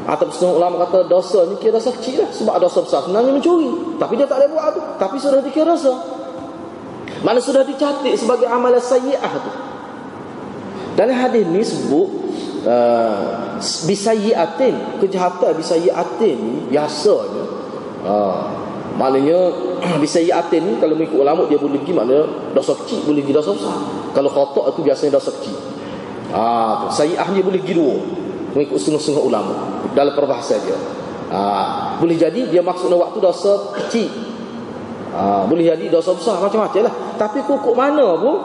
[0.08, 3.70] Atau setengah ulama kata dosa ni kira dosa kecil lah Sebab dosa besar sebenarnya mencuri.
[4.00, 5.92] Tapi dia tak boleh buat tu Tapi sudah dikira dosa
[7.20, 9.52] Mana sudah dicatik sebagai amalan sayyi'ah tu.
[10.96, 12.08] Dalam hadis ni sebut
[12.64, 17.44] uh, bisayiatin kejahatan bisayiatin ni biasanya
[18.04, 18.44] uh,
[19.00, 19.38] maknanya
[20.02, 23.76] bisayiatin ni kalau mengikut ulama dia boleh pergi maknanya dosa kecil boleh pergi dosa besar.
[24.12, 25.56] Kalau kotak itu biasanya dosa kecil.
[26.30, 27.96] Ah uh, sayiah ni boleh pergi dua.
[28.52, 29.54] Mengikut setengah-setengah ulama.
[29.96, 30.76] Dalam perbahasan dia.
[31.32, 34.12] Uh, boleh jadi dia maksudnya waktu dosa kecil.
[35.10, 36.94] Uh, boleh jadi dosa besar macam-macam lah.
[37.16, 38.36] Tapi kukuk mana pun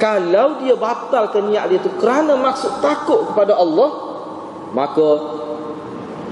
[0.00, 4.12] kalau dia batalkan niat dia itu kerana maksud takut kepada Allah
[4.72, 5.06] maka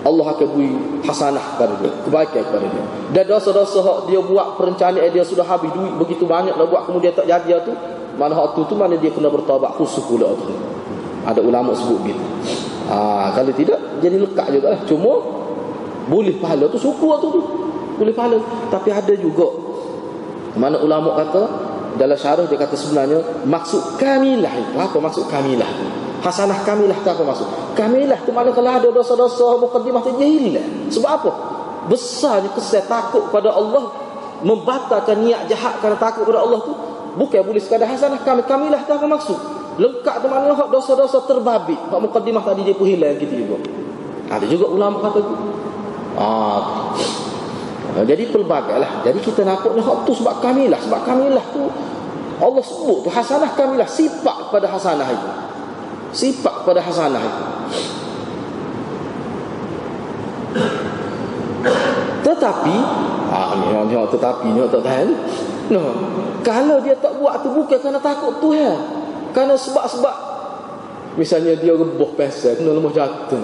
[0.01, 0.73] Allah akan beri
[1.05, 2.85] hasanah kepada dia kebaikan kepada dia.
[3.13, 7.29] Dan dosa-dosa dia buat perencanaan dia sudah habis duit begitu banyak nak buat kemudian tak
[7.29, 7.77] jadi tu
[8.17, 10.57] mana hak tu tu mana dia kena bertaubat khusus pula tu.
[11.21, 12.25] Ada ulama sebut gitu
[12.89, 14.81] ha, kalau tidak jadi lekat juga lah.
[14.89, 15.13] Cuma
[16.09, 17.43] boleh pahala tu syukur tu tu.
[18.01, 18.41] Boleh pahala.
[18.73, 19.47] Tapi ada juga
[20.57, 21.43] mana ulama kata
[22.01, 24.75] dalam syarah dia kata sebenarnya maksud kamilah itu.
[24.81, 25.69] Apa maksud kamilah
[26.21, 31.11] hasanah kamilah itu apa maksud kamilah itu mana kalau ada dosa-dosa mukaddimah tu jahilah sebab
[31.11, 31.31] apa
[31.89, 33.91] besarnya kesan takut pada Allah
[34.45, 36.73] membatalkan niat jahat kerana takut kepada Allah tu
[37.17, 39.39] bukan boleh sekadar hasanah kami kamilah itu apa maksud
[39.81, 43.57] lengkap tu mana dosa-dosa terbabit hak mukaddimah tadi dia pun hilang gitu juga
[44.31, 45.35] ada juga ulama kata tu
[46.21, 46.63] ah
[47.91, 49.03] Ha, jadi pelbagai lah.
[49.03, 50.79] Jadi kita nakut ni tu sebab kami lah.
[50.79, 51.67] Sebab kami lah tu
[52.41, 53.89] Allah sebut tu hasanah kami lah.
[53.91, 55.29] Sifat kepada hasanah itu.
[56.11, 57.45] Sifat kepada hasanah itu.
[62.21, 62.77] Tetapi
[63.31, 65.09] ah ni ni tetapi ni tak tahan.
[65.71, 65.83] No.
[66.43, 68.75] Kalau dia tak buat tu bukan kerana takut Tuhan.
[69.31, 70.31] Kerana sebab-sebab
[71.19, 73.43] Misalnya dia rebuh pesel kena lemah jatuh.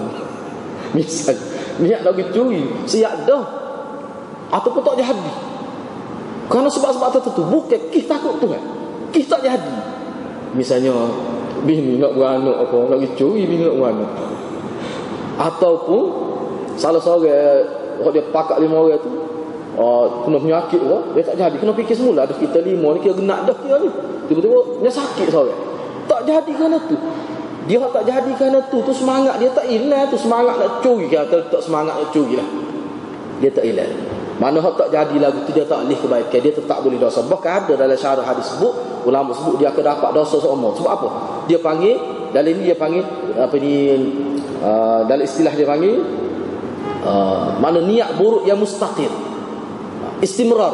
[0.95, 1.35] Misal
[1.83, 3.43] niat nak curi, siap dah.
[4.47, 5.31] Ataupun tak jadi.
[6.47, 8.63] Kerana sebab-sebab tertentu bukan kita takut tu kan.
[9.11, 9.75] Kita tak jadi.
[10.55, 10.95] Misalnya
[11.67, 14.11] bini nak beranak apa, nak curi bini nak beranak.
[15.37, 16.03] Ataupun
[16.79, 17.67] salah seorang
[17.99, 19.11] orang dia pakak lima orang tu
[19.75, 21.55] uh, kena penyakit ke, dia tak jadi.
[21.59, 23.91] Kena fikir semula ada kita lima ni kira genak dah kira ni.
[24.31, 25.59] Tiba-tiba dia sakit seorang.
[26.07, 26.95] Tak jadi kerana tu.
[27.67, 31.51] Dia tak jadi kerana tu Tu semangat dia tak hilang Tu semangat nak curi Kita
[31.51, 32.47] tak semangat nak curi lah
[33.43, 33.91] Dia tak hilang
[34.37, 36.39] Mana hak tak jadi lagu tu Dia tak boleh kebaikan.
[36.45, 37.25] Dia tetap boleh dosa.
[37.25, 40.77] Bahkan ada dalam syarah hadis sebut Ulama sebut dia akan dapat dosa seumur.
[40.77, 41.09] Sebab apa?
[41.49, 41.97] Dia panggil
[42.31, 43.73] Dalam ini dia panggil Apa ni
[44.61, 46.05] uh, Dalam istilah dia panggil
[47.01, 49.09] uh, Mana niat buruk yang mustaqir
[50.17, 50.73] Istimrar.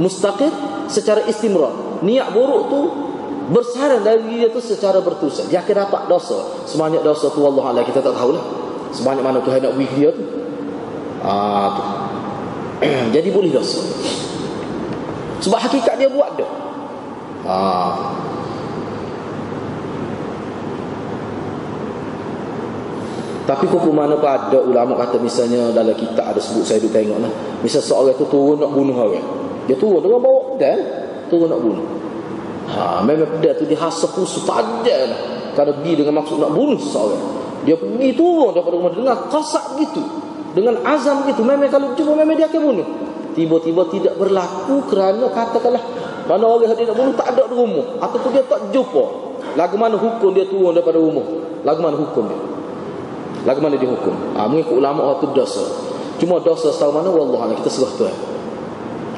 [0.00, 0.50] Mustaqir
[0.90, 2.02] secara istimrar.
[2.02, 2.80] Niat buruk tu
[3.50, 6.66] bersarang dari dia tu secara bertusuk dia akan dapat dosa.
[6.66, 8.44] Sebanyak dosa tu Allah Allah kita tak tahu lah
[8.90, 10.24] sebanyak mana Tuhan nak beri dia tu.
[11.22, 11.82] Ah tu
[13.14, 13.80] jadi boleh dosa
[15.40, 16.50] sebab hakikat dia buat dah
[17.48, 17.96] ah
[23.50, 27.18] Tapi kuku mana pun ada ulama kata misalnya dalam kitab ada sebut saya duk tengok
[27.18, 27.32] lah.
[27.66, 29.26] Misal seorang tu turun nak bunuh orang.
[29.66, 30.78] Dia turun dengan bawa pedal,
[31.26, 31.86] turun nak bunuh.
[32.70, 35.20] Ha, memang pedang tu dihasah khusus tajam lah.
[35.58, 37.22] Kalau pergi dengan maksud nak bunuh seseorang.
[37.66, 40.02] Dia pergi turun daripada rumah dengan kasak begitu.
[40.50, 41.46] Dengan azam begitu.
[41.46, 42.86] Memang kalau jumpa memang dia akan bunuh.
[43.30, 45.82] Tiba-tiba tidak berlaku kerana katakanlah
[46.26, 47.86] mana orang yang nak bunuh tak ada di rumah.
[48.02, 49.04] Ataupun dia tak jumpa.
[49.58, 51.26] Lagu mana hukum dia turun daripada rumah.
[51.62, 52.38] Lagu mana hukum dia.
[53.46, 54.14] Lagu mana dia hukum.
[54.36, 55.64] Ha, mengikut ulama waktu dosa.
[56.20, 58.16] Cuma dosa setahu mana Wallah kita serah Tuhan.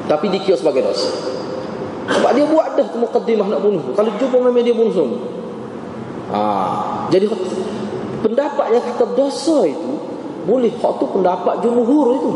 [0.07, 1.11] Tapi dikira sebagai dosa.
[2.03, 3.83] Sebab dia buat dah tu mukaddimah nak bunuh.
[3.95, 5.19] Kalau jumpa memang dia bunuh semua.
[6.33, 6.41] Ha.
[7.11, 7.25] Jadi
[8.23, 9.91] pendapat yang kata dosa itu
[10.43, 12.31] boleh hak tu pendapat jumhur itu.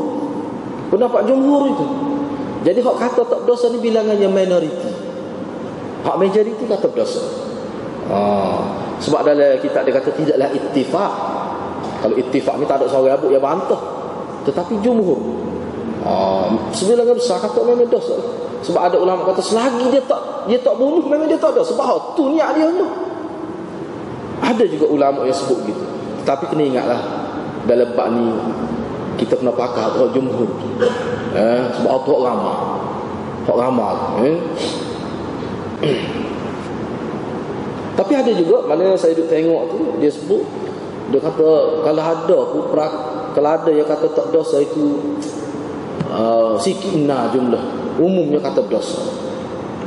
[0.87, 1.85] Pendapat jumhur itu.
[2.63, 4.91] Jadi hak kata tak dosa ni bilangannya minoriti.
[6.07, 7.21] Hak majoriti kata dosa.
[8.07, 8.19] Ha.
[9.03, 11.13] Sebab dalam kitab dia kata tidaklah ittifaq.
[11.99, 13.81] Kalau ittifaq ni tak ada seorang abuk yang bantah.
[14.47, 15.19] Tetapi jumhur.
[16.07, 16.47] Ha.
[16.71, 18.15] Sebilangan besar kata memang dosa.
[18.63, 21.83] Sebab ada ulama kata selagi dia tak dia tak bunuh memang dia tak ada sebab
[21.83, 22.87] oh, tu niat dia tu.
[24.39, 25.83] Ada juga ulama yang sebut gitu.
[26.23, 27.26] Tapi kena ingatlah
[27.67, 28.25] dalam bab ni
[29.19, 30.47] kita kena pakar atau jumhur.
[31.35, 32.57] Eh sebab apa hak ramai.
[33.45, 34.37] Hak ramai eh.
[37.97, 40.45] Tapi ada juga mana saya duk tengok tu dia sebut
[41.07, 41.47] dia kata
[41.87, 42.63] kalau ada pun
[43.31, 44.99] kalau ada yang kata tak dosa itu
[46.11, 47.63] uh, sikit na jumlah
[47.95, 48.99] umumnya kata berdosa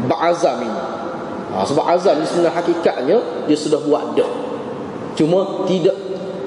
[0.08, 0.80] ba'azam ini
[1.52, 4.30] ha, sebab azam ni sebenarnya hakikatnya dia sudah buat dah
[5.12, 5.96] cuma tidak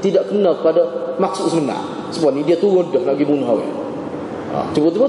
[0.04, 0.84] tidak kena pada
[1.16, 3.74] maksud sebenar sebab ni dia turun dah nak pergi bunuh orang
[4.52, 5.08] ha, cuba-cuba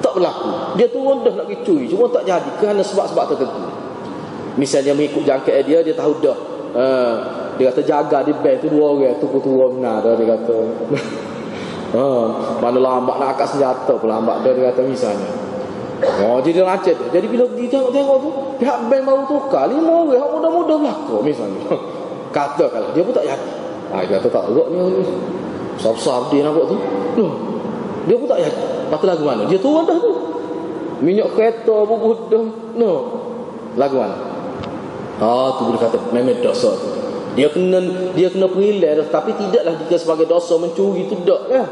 [0.00, 0.50] tak berlaku
[0.80, 3.62] dia turun dah nak pergi curi cuma tak jadi kerana sebab-sebab tertentu
[4.56, 6.38] misalnya mengikut jangkit dia dia tahu dah
[6.72, 7.14] uh,
[7.60, 10.56] dia kata jaga di bank tu dua orang tu turun benar dah dia kata
[11.92, 12.08] Ha,
[12.56, 15.28] mana lambat nak akak senjata pun lambat dia, dia kata misalnya.
[16.24, 16.96] Oh, jadi racet.
[16.96, 21.62] Jadi bila dia tengok-tengok tu, pihak bank baru tukar lima orang muda-muda belaka misalnya.
[22.36, 23.61] Kata kalau dia pun tak yakin.
[23.92, 25.04] Ha, dia kata tak agak ni.
[25.76, 26.76] Besar-besar dia nampak tu.
[27.20, 27.26] No.
[28.08, 28.64] Dia pun tak yakin.
[28.88, 29.42] Lepas lagu mana?
[29.44, 30.12] Dia turun dah tu.
[31.04, 32.46] Minyak kereta pun dah.
[32.80, 32.92] No.
[33.76, 34.16] Lagu mana?
[35.20, 36.88] Ah, tu boleh kata memang dosa tu.
[37.32, 37.80] Dia kena
[38.12, 41.64] dia kena penilai tapi tidaklah jika sebagai dosa mencuri tidak ya.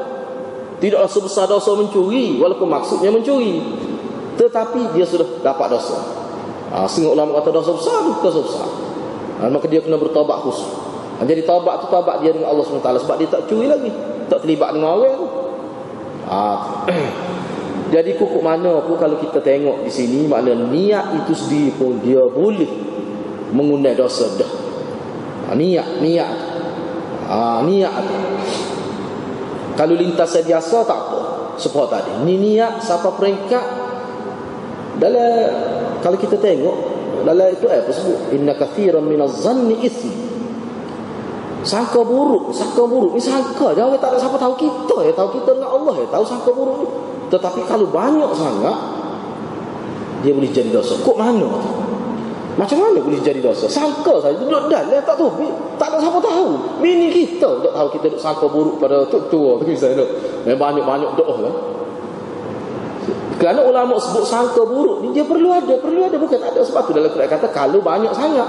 [0.80, 3.60] Tidaklah sebesar dosa mencuri walaupun maksudnya mencuri.
[4.40, 5.96] Tetapi dia sudah dapat dosa.
[6.72, 8.68] Ha, setengah ulama kata dosa besar dosa besar.
[9.40, 10.89] Ha, maka dia kena bertobat khusus.
[11.20, 13.92] Jadi taubat tu taubat dia dengan Allah SWT sebab dia tak curi lagi.
[14.32, 15.26] Tak terlibat dengan orang tu.
[16.30, 16.40] Ha.
[17.94, 22.24] jadi kukuk mana pun kalau kita tengok di sini makna niat itu sendiri pun dia
[22.24, 22.70] boleh
[23.52, 24.52] mengundang dosa dah.
[25.50, 26.32] Ha, niat niat.
[27.28, 27.92] Ha, niat
[29.76, 31.20] kalau lintas biasa tak apa.
[31.60, 33.66] Seperti tadi ni niat siapa peringkat?
[34.96, 35.32] Dalam
[36.00, 36.76] kalau kita tengok
[37.28, 38.32] dalam itu apa sebut?
[38.32, 40.39] Inna kathiran minaz zanni ithmi
[41.60, 45.50] sangka buruk sangka buruk ni sangka dia tak ada siapa tahu kita ya tahu kita
[45.56, 46.88] dengan Allah ya tahu sangka buruk ni
[47.30, 48.76] tetapi kalau banyak sangat
[50.20, 51.90] dia boleh jadi dosa kok mana tu
[52.58, 53.70] macam mana boleh jadi dosa?
[53.72, 55.32] Sangka saja duduk dia tak tahu.
[55.80, 56.60] Tak ada siapa tahu.
[56.84, 60.04] Bini kita tak tahu kita duduk sangka buruk pada tok tua tu misalnya.
[60.44, 61.54] Banyak-banyak doa lah.
[63.40, 66.82] Kerana ulama sebut sangka buruk ni dia perlu ada, perlu ada bukan tak ada sebab
[66.84, 68.44] tu dalam Quran kata kalau banyak sangat.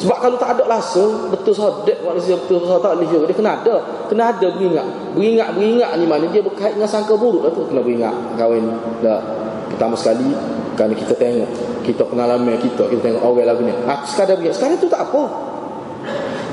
[0.00, 3.74] Sebab kalau tak ada langsung betul sahadat manusia betul sahadat tak boleh dia kena ada.
[4.08, 4.86] Kena ada beringat.
[5.12, 8.64] Beringat beringat ni mana dia berkait dengan sangka buruk lah tu kena beringat kahwin
[9.04, 9.20] dah
[9.68, 10.32] pertama sekali
[10.72, 11.50] kerana kita tengok
[11.84, 13.76] kita pengalaman kita kita tengok orang lagu ni.
[13.84, 14.56] Ah sekadar beringat.
[14.56, 15.22] Sekarang tu tak apa.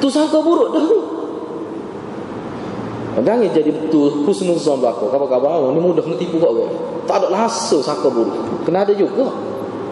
[0.03, 0.99] Tu sangka buruk dah tu.
[3.17, 5.07] Jangan jadi betul husnuzon belaka.
[5.07, 6.69] Kabar-kabar oh, ni mudah nak tipu kau orang.
[7.07, 8.35] Tak ada langsung sangka buruk.
[8.67, 9.31] Kena ada juga.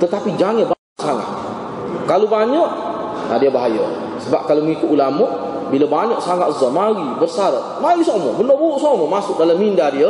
[0.04, 1.30] Tetapi jangan banyak sangat.
[2.06, 2.85] Kalau banyak
[3.29, 3.83] ha, dia bahaya.
[4.21, 5.25] Sebab kalau mengikut ulama
[5.73, 8.38] bila banyak sangat zon mari bersara mari semua.
[8.38, 10.09] Benda buruk semua masuk dalam minda dia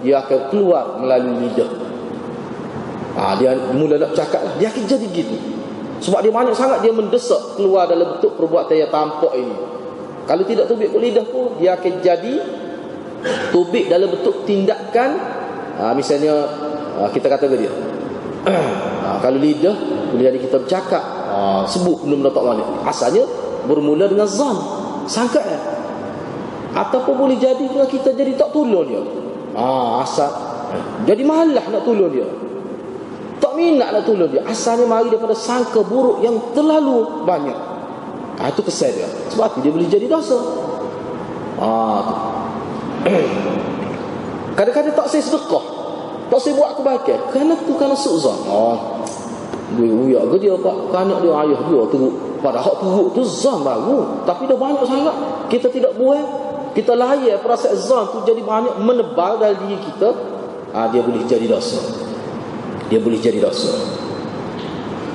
[0.00, 1.70] dia akan keluar melalui lidah.
[3.18, 4.54] Ha, dia mula nak cakap lah.
[4.56, 5.36] Dia akan jadi gitu.
[5.98, 9.56] Sebab dia banyak sangat dia mendesak keluar dalam bentuk perbuatan yang tampak ini.
[10.28, 12.34] Kalau tidak tubik lidah pun dia akan jadi
[13.50, 15.10] tubik dalam bentuk tindakan.
[15.78, 16.46] Ha, misalnya
[17.02, 17.72] ha, kita kata ke dia?
[18.46, 19.74] Ha, kalau lidah
[20.14, 23.22] jadi kita bercakap ha, sebut belum dapat malik asalnya
[23.70, 24.58] bermula dengan zan.
[25.08, 25.78] Sangka ya
[26.74, 29.02] ataupun boleh jadi dengan kita jadi tak tolong dia.
[29.56, 30.30] Ha, asal
[31.08, 32.28] jadi malah nak tolong dia.
[33.38, 34.44] Tak minat nak tolong dia.
[34.44, 37.56] Asalnya mari daripada sangka buruk yang terlalu banyak.
[38.38, 39.08] Ha, itu kesan dia.
[39.32, 40.38] Sebab dia boleh jadi dosa.
[41.58, 41.68] Ha,
[44.58, 45.64] kadang-kadang tak saya sedekah.
[46.28, 48.97] Tak saya buat kebaikan kerana tu kerana su'zan oh,
[49.78, 50.76] dia uyak ke dia pak?
[50.90, 52.14] Kanak dia ayah dia teruk.
[52.42, 54.26] Pada hak teruk tu zon baru.
[54.26, 55.14] Tapi dah banyak sangat.
[55.46, 56.18] Kita tidak buat
[56.74, 60.10] kita layak perasaan zon tu jadi banyak menebal dari diri kita.
[60.74, 61.78] Ha, dia boleh jadi dosa.
[62.90, 63.70] Dia boleh jadi dosa.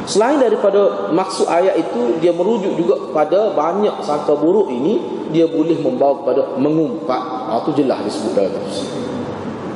[0.03, 4.99] Selain daripada maksud ayat itu dia merujuk juga kepada banyak sangka buruk ini
[5.31, 7.23] dia boleh membawa kepada mengumpat.
[7.51, 8.63] Ha, tu jelas disebut dalam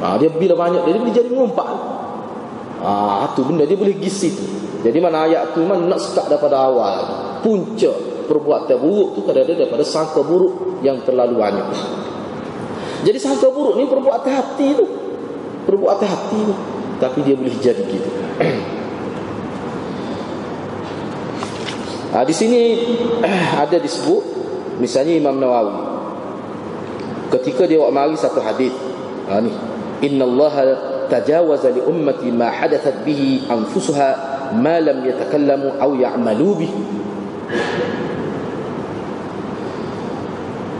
[0.04, 1.69] ha, dia bila banyak dia, dia boleh jadi mengumpat.
[2.84, 4.45] Ha, tu benda dia boleh gisi tu
[4.88, 6.95] jadi mana ayat tu memang nak sekat daripada awal.
[7.43, 7.91] Punca
[8.23, 11.67] perbuatan buruk tu kadang-kadang daripada sangka buruk yang terlalu banyak.
[13.04, 14.88] Jadi sangka buruk ni perbuatan hati tu.
[15.67, 16.56] Perbuatan hati tu.
[17.04, 18.10] Tapi dia boleh jadi gitu.
[22.15, 22.80] Ha, Di sini
[23.67, 24.23] ada disebut
[24.80, 25.76] Misalnya Imam Nawawi.
[27.28, 28.71] Ketika dia buat mari satu hadis.
[29.28, 29.52] Ha, ni.
[30.08, 30.56] Inna Allah
[31.12, 36.71] tajawaza li ummati ma hadathat bihi anfusuha ma lam yatakallamu aw ya'malu bih.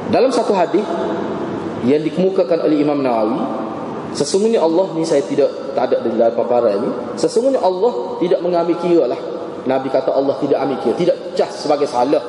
[0.08, 0.88] Dalam satu hadis
[1.84, 3.40] yang dikemukakan oleh Imam Nawawi
[4.16, 9.04] sesungguhnya Allah ni saya tidak tak ada dalam paparan ini sesungguhnya Allah tidak mengambil kira
[9.06, 9.20] lah.
[9.68, 12.24] Nabi kata Allah tidak ambil kira tidak cas sebagai salah.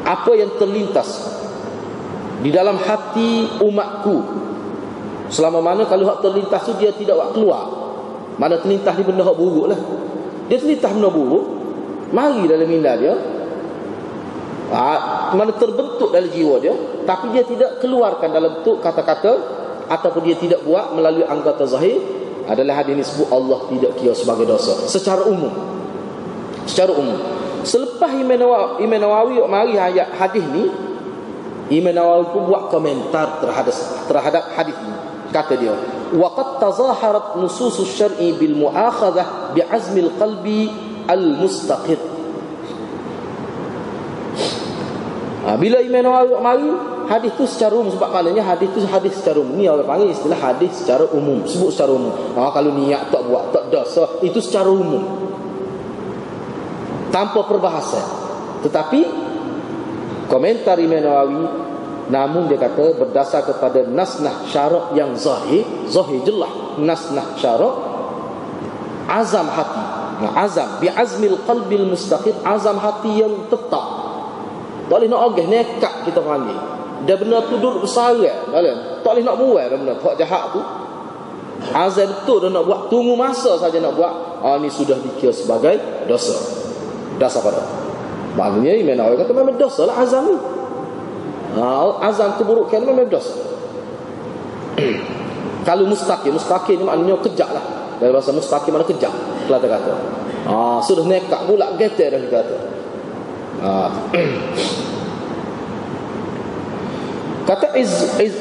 [0.00, 1.28] Apa yang terlintas
[2.40, 4.16] di dalam hati umatku
[5.28, 7.89] selama mana kalau hak terlintas tu dia tidak keluar
[8.40, 9.80] mana terlintas ni benda buruk lah.
[10.48, 11.44] Dia terlintas benda buruk
[12.10, 13.14] Mari dalam minda dia.
[14.70, 19.32] Ha, Mana terbentuk dalam jiwa dia Tapi dia tidak keluarkan dalam bentuk kata-kata
[19.90, 21.98] Ataupun dia tidak buat melalui anggota zahir
[22.50, 24.74] Adalah hadis ini sebut Allah tidak kira sebagai dosa.
[24.90, 25.54] Secara umum.
[26.66, 27.14] Secara umum.
[27.62, 30.66] Selepas Imam Nawawi, mari hadis ni
[31.70, 33.74] Imam Nawawi pun buat komentar terhadap
[34.10, 35.74] terhadap hadis ini kata dia
[36.14, 40.70] waqad tazaharat nusus syar'i bil mu'akhadhah bi azmil qalbi
[41.06, 41.98] al mustaqir
[45.46, 46.68] ha, bila Imam Nawawi mari
[47.10, 49.58] hadis tu secara umum sebab maknanya hadis tu hadis secara umum.
[49.58, 52.14] Ni orang panggil istilah hadis secara umum sebut secara umum.
[52.38, 55.02] Ha, kalau niat tak buat tak dosa itu secara umum.
[57.10, 58.06] Tanpa perbahasan.
[58.62, 59.00] Tetapi
[60.30, 61.42] komentar Imam Nawawi
[62.10, 66.50] Namun dia kata berdasar kepada nasnah syarak yang zahir Zahir jelas
[66.82, 67.90] nasnah syarak
[69.10, 69.84] Azam hati.
[70.22, 70.78] Nah, Azam.
[70.78, 73.86] Bi azmil qalbil mustaqid Azam hati yang tetap.
[74.86, 76.54] Tak boleh nak agih nekat kita panggil.
[77.06, 78.46] Dia benar tu duduk bersara.
[78.46, 78.54] Tak
[79.02, 79.22] boleh.
[79.26, 80.62] Nak buat dia benar jahat tu.
[81.74, 82.80] Azam betul dia nak buat.
[82.86, 84.14] Tunggu masa saja nak buat.
[84.46, 86.38] Ah, Ini sudah dikira sebagai dosa.
[87.18, 87.62] Dosa pada.
[88.38, 90.38] Maknanya Imam Nawawi kata memang dosa lah azam ni
[91.56, 91.66] ha,
[92.06, 93.34] azam keburukan memang dosa
[95.68, 97.64] kalau mustaqim mustaqim ni maknanya kejak lah.
[98.00, 99.12] Dari bahasa mustaqim mana kejak
[99.44, 99.92] kelata kata.
[100.48, 102.56] Ha, sudah nekat pula getar dah kata.
[103.60, 103.72] Ha.
[107.50, 107.90] kata iz,
[108.22, 108.34] iz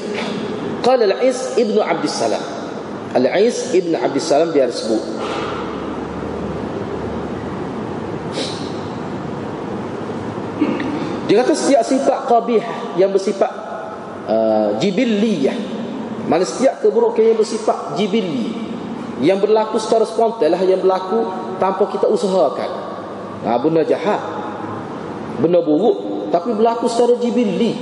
[0.86, 2.42] qala al-iz ibnu abdissalam
[3.18, 5.02] al-iz ibnu abdissalam dia sebut
[11.30, 12.64] Dia kata setiap sifat qabih
[12.98, 13.54] yang bersifat
[14.26, 15.54] uh, jibilliyah.
[16.26, 18.50] Mana setiap keburukan yang bersifat jibilli
[19.22, 21.22] yang berlaku secara spontan lah yang berlaku
[21.62, 22.70] tanpa kita usahakan.
[23.46, 24.22] ha, benda jahat.
[25.38, 27.78] Benda buruk tapi berlaku secara jibilli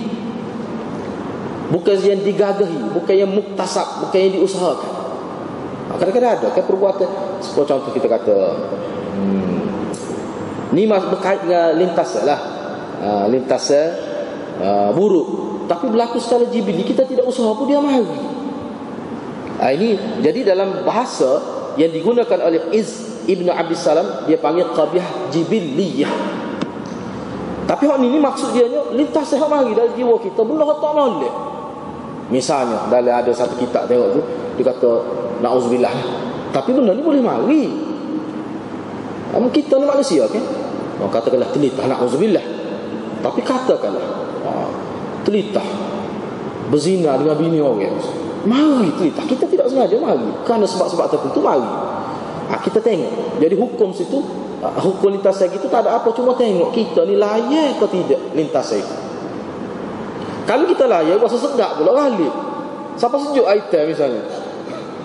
[1.68, 4.92] bukan yang digagahi bukan yang muktasab bukan yang diusahakan.
[5.88, 7.10] Ha, kadang-kadang ada kan perbuatan.
[7.40, 8.38] Seperti contoh kita kata
[9.16, 9.60] hmm,
[10.76, 12.57] ni berkait dengan lintas lah
[13.04, 13.70] ha, lintas
[14.62, 15.28] uh, buruk
[15.68, 18.18] tapi berlaku secara jibilli kita tidak usaha pun dia mari
[19.60, 25.04] ha, ini jadi dalam bahasa yang digunakan oleh Iz Ibnu Abdul Salam dia panggil qabih
[25.30, 26.10] jibilliyah.
[27.68, 30.80] Tapi hak ni, ni maksud dia ni lintas sehat mari dalam jiwa kita benda hak
[30.80, 31.34] tak molek.
[32.32, 34.22] Misalnya dalam ada satu kitab tengok tu
[34.58, 34.90] dia kata
[35.44, 35.96] nauzubillah.
[36.56, 37.64] Tapi benda ni boleh mari.
[39.38, 40.42] Kita ni manusia kan?
[40.98, 42.42] Orang katakanlah telitah nauzubillah.
[43.22, 44.08] Tapi katakanlah
[44.46, 44.52] ha,
[45.26, 45.66] telitah
[46.70, 47.98] berzina dengan bini orang.
[48.48, 49.26] Mari telitah.
[49.26, 50.30] Kita tidak sengaja mari.
[50.48, 51.68] Kerana sebab-sebab tertentu mari.
[52.48, 53.44] Ha, kita tengok.
[53.44, 54.24] Jadi hukum situ,
[54.64, 56.14] ha, hukum lintas lagi itu tak ada apa.
[56.16, 58.72] Cuma tengok kita ni layak atau tidak lintas.
[60.48, 62.32] Kalau kita layak, rasa sedap pula galik.
[62.96, 64.24] Siapa sejuk item misalnya.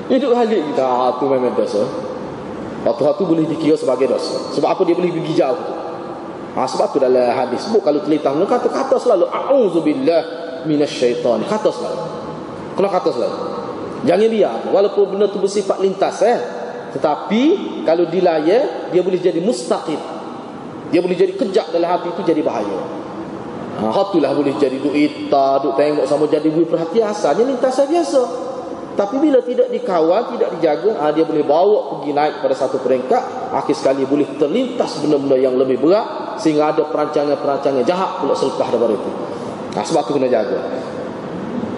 [0.06, 0.86] Hidup galik kita.
[0.86, 1.82] Ha, tu memang dosa.
[2.82, 4.38] Waktu-waktu boleh dikira sebagai dosa.
[4.54, 5.81] Sebab apa dia boleh pergi jauh tu.
[6.52, 7.64] Ha, sebab tu dalam hadis.
[7.64, 8.32] Sebut kalau telitah.
[8.36, 9.24] Kata-kata selalu.
[9.28, 10.20] A'udzubillah
[10.68, 11.48] minasyaitan.
[11.48, 12.02] Kata selalu.
[12.76, 13.38] Kena kata selalu.
[14.04, 14.58] Jangan biar.
[14.68, 16.20] Walaupun benda tu bersifat lintas.
[16.24, 16.38] Eh.
[16.92, 17.42] Tetapi
[17.88, 19.96] kalau dilayar dia boleh jadi mustaqim.
[20.92, 23.00] Dia boleh jadi kejap dalam hati itu jadi bahaya.
[23.80, 28.22] Ha, hatulah boleh jadi duk ita, duk tengok sama jadi bui perhatian asalnya lintasan biasa.
[28.92, 33.52] Tapi bila tidak dikawal, tidak dijaga, ha, dia boleh bawa pergi naik pada satu peringkat,
[33.52, 38.92] akhir sekali boleh terlintas benda-benda yang lebih berat sehingga ada perancangan-perancangan jahat pula selepas daripada
[38.92, 39.10] itu.
[39.72, 40.60] Ha, sebab tu kena jaga.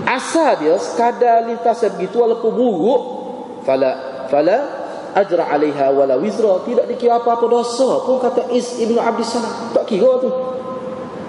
[0.04, 3.02] Asal dia sekadar lintasan begitu walaupun buruk,
[3.64, 3.90] fala
[4.28, 4.58] fala
[5.14, 10.18] ajra alaiha wala wizra tidak dikira apa-apa dosa pun kata Is ibnu Salam tak kira
[10.18, 10.30] tu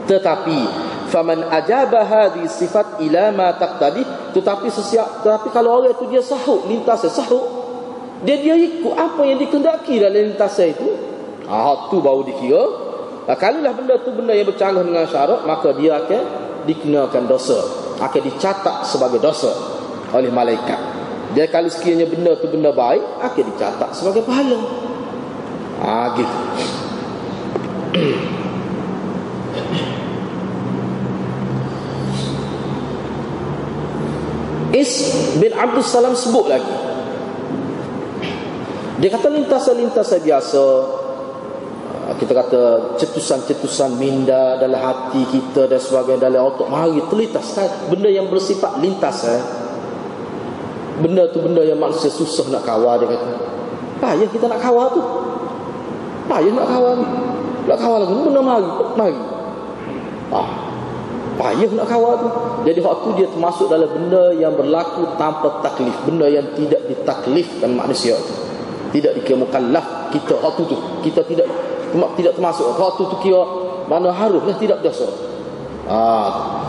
[0.06, 0.60] tetapi
[1.10, 4.05] faman ajaba hadhi sifat ila ma taqtadi
[4.36, 7.64] tetapi sesiap tetapi kalau orang itu dia sahut lintas sahut
[8.28, 10.88] dia dia ikut apa yang dikendaki dalam lintas itu
[11.46, 12.64] ah tu baru dikira.
[13.26, 16.22] Nah, kalau lah benda tu benda yang bercanggah dengan syarat maka dia akan
[16.70, 17.58] dikenakan dosa.
[18.02, 19.50] Akan dicatat sebagai dosa
[20.14, 20.78] oleh malaikat.
[21.34, 24.60] Dia kalau sekiranya benda tu benda baik akan dicatat sebagai pahala.
[25.76, 26.38] Ha gitu
[34.76, 35.08] Is
[35.40, 36.76] bin Abdul Salam sebut lagi.
[39.00, 40.64] Dia kata lintasan-lintasan biasa
[42.04, 42.62] ha, kita kata
[43.00, 47.56] cetusan-cetusan minda dalam hati kita dan sebagainya dalam otak mari terlintas.
[47.88, 49.44] Benda yang bersifat lintas eh.
[51.00, 53.32] Benda tu benda yang manusia susah nak kawal dia kata.
[54.04, 55.02] Payah kita nak kawal tu.
[56.28, 56.94] Payah nak kawal
[57.64, 58.70] nak kawal lagu benda mari
[59.00, 59.20] mari.
[60.36, 60.65] Ah
[61.36, 62.30] payah nak kawal tu
[62.64, 68.16] jadi waktu dia termasuk dalam benda yang berlaku tanpa taklif benda yang tidak ditaklifkan manusia
[68.16, 68.34] tu
[68.96, 71.48] tidak dikira mukallaf kita waktu tu kita tidak
[72.16, 73.44] tidak termasuk waktu tu kira
[73.86, 75.08] mana haruslah tidak dosa
[75.92, 76.64] ah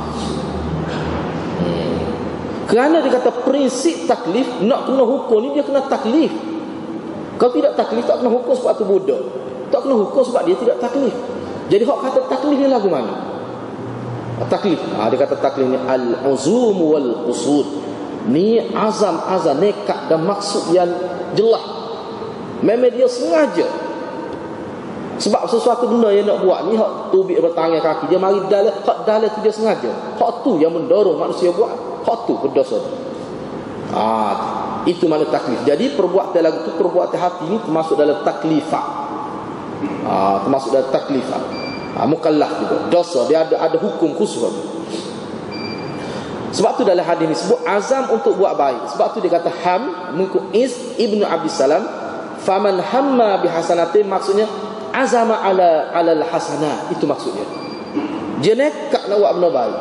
[2.67, 6.35] kerana dia kata prinsip taklif nak kena hukum ni dia kena taklif.
[7.39, 9.23] Kalau tidak taklif tak kena hukum sebab tu bodoh.
[9.71, 11.15] Tak kena hukum sebab dia tidak taklif.
[11.71, 13.36] Jadi hak kata taklif ni lagu mana?
[14.45, 14.77] Taklif.
[15.01, 17.67] Ha, dia kata taklif ni al-uzum wal qusud.
[18.29, 20.93] Ni azam-azam nekat dan maksud yang
[21.33, 21.65] jelas.
[22.61, 23.65] Memang dia sengaja.
[25.17, 28.99] Sebab sesuatu benda yang nak buat ni hak tubik bertangan kaki dia mari dalam hak
[29.09, 29.89] dalam tu dia sengaja.
[30.21, 31.73] Hak tu yang mendorong manusia buat.
[32.05, 32.79] Hak tu berdosa
[33.97, 35.63] Ah, itu mana taklif.
[35.65, 38.87] Jadi perbuatan lagu tu perbuatan hati ni termasuk dalam taklifah.
[40.05, 41.66] Ah, termasuk dalam taklifah.
[41.97, 42.77] Ah, mukallaf juga.
[42.93, 44.45] Dosa dia ada ada hukum khusus.
[46.53, 48.93] Sebab tu dalam hadis ni sebut azam untuk buat baik.
[48.93, 51.85] Sebab tu dia kata ham mengku is ibnu Abi Salam
[52.45, 54.45] faman hamma bihasanatin maksudnya
[54.93, 57.45] azama ala ala al hasanah itu maksudnya.
[58.45, 59.79] Dia nekat nak buat benda baik.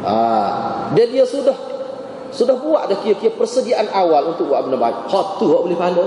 [0.00, 0.48] Ah,
[0.96, 1.56] dan dia sudah
[2.32, 5.08] sudah buat dah kira-kira persediaan awal untuk buat benda baik.
[5.12, 6.04] Hak tu hak boleh pahala.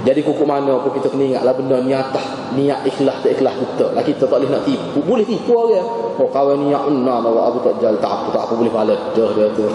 [0.00, 3.92] Jadi kuku mana pun kita kena ingatlah benda niatah, niat ikhlas tak ikhlas betul.
[3.92, 4.98] Lah kita tak boleh nak tipu.
[5.04, 5.88] Boleh tipu orang.
[6.16, 9.30] Oh kawan niat enam awak aku tak jalan tak apa tak apa boleh pahala dah
[9.36, 9.68] dia tu.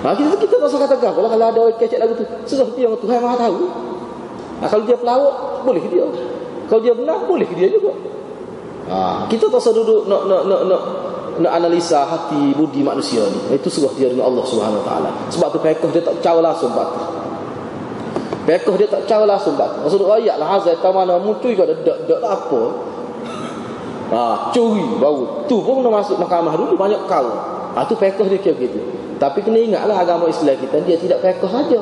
[0.00, 2.26] Ha, kita kita tak usah kata kalau kalau ada orang kecek lagu tu.
[2.50, 3.56] Sudah dia Tuhan Maha tahu.
[4.58, 6.06] Ha, kalau dia pelawak boleh dia.
[6.66, 7.94] Kalau dia benar boleh dia juga.
[8.90, 10.82] Ha, kita tak usah duduk nak nak nak nak
[11.40, 15.58] nak analisa hati budi manusia ni itu suruh dia dengan Allah Subhanahu Taala sebab tu
[15.64, 17.09] fiqh dia tak cara langsung pak
[18.48, 19.84] Pekoh dia tak cara langsung tak.
[19.84, 22.62] Maksud ayat lah hazai tak mana muncul kau dak apa.
[24.10, 25.46] Ha, curi baru.
[25.46, 27.28] Tu pun kena masuk mahkamah dulu banyak kau.
[27.76, 28.80] Ha, tu pekoh dia kira gitu.
[29.20, 31.78] Tapi kena ingatlah agama Islam kita dia tidak pekoh saja.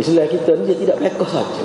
[0.00, 1.64] Islam kita ni dia tidak pekoh saja.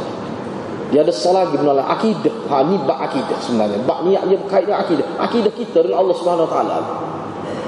[0.94, 2.36] Dia ada salah lagi menolak akidah.
[2.52, 3.82] Ha ni bab akidah sebenarnya.
[3.88, 5.08] Bab niat dia berkait dengan akidah.
[5.18, 6.78] Akidah kita dengan Allah Subhanahu Wa Taala.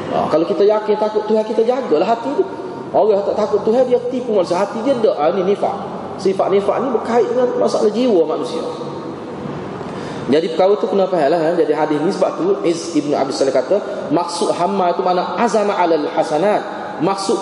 [0.08, 2.46] Ha, kalau kita yakin takut Tuhan kita jagalah hati tu.
[2.96, 4.64] Orang tak takut Tuhan dia tipu manusia.
[4.64, 5.76] Hati dia dak ha, ni nifak.
[6.18, 8.64] Sifat nifak ni berkait dengan masalah jiwa manusia.
[10.28, 11.52] Jadi perkara tu kenapa lah ha?
[11.56, 15.40] Jadi hadis ni sebab tu Iz Ibn Abi Salih kata Maksud hamma itu mana?
[15.40, 16.64] Azama alal hasanat.
[17.00, 17.40] Maksud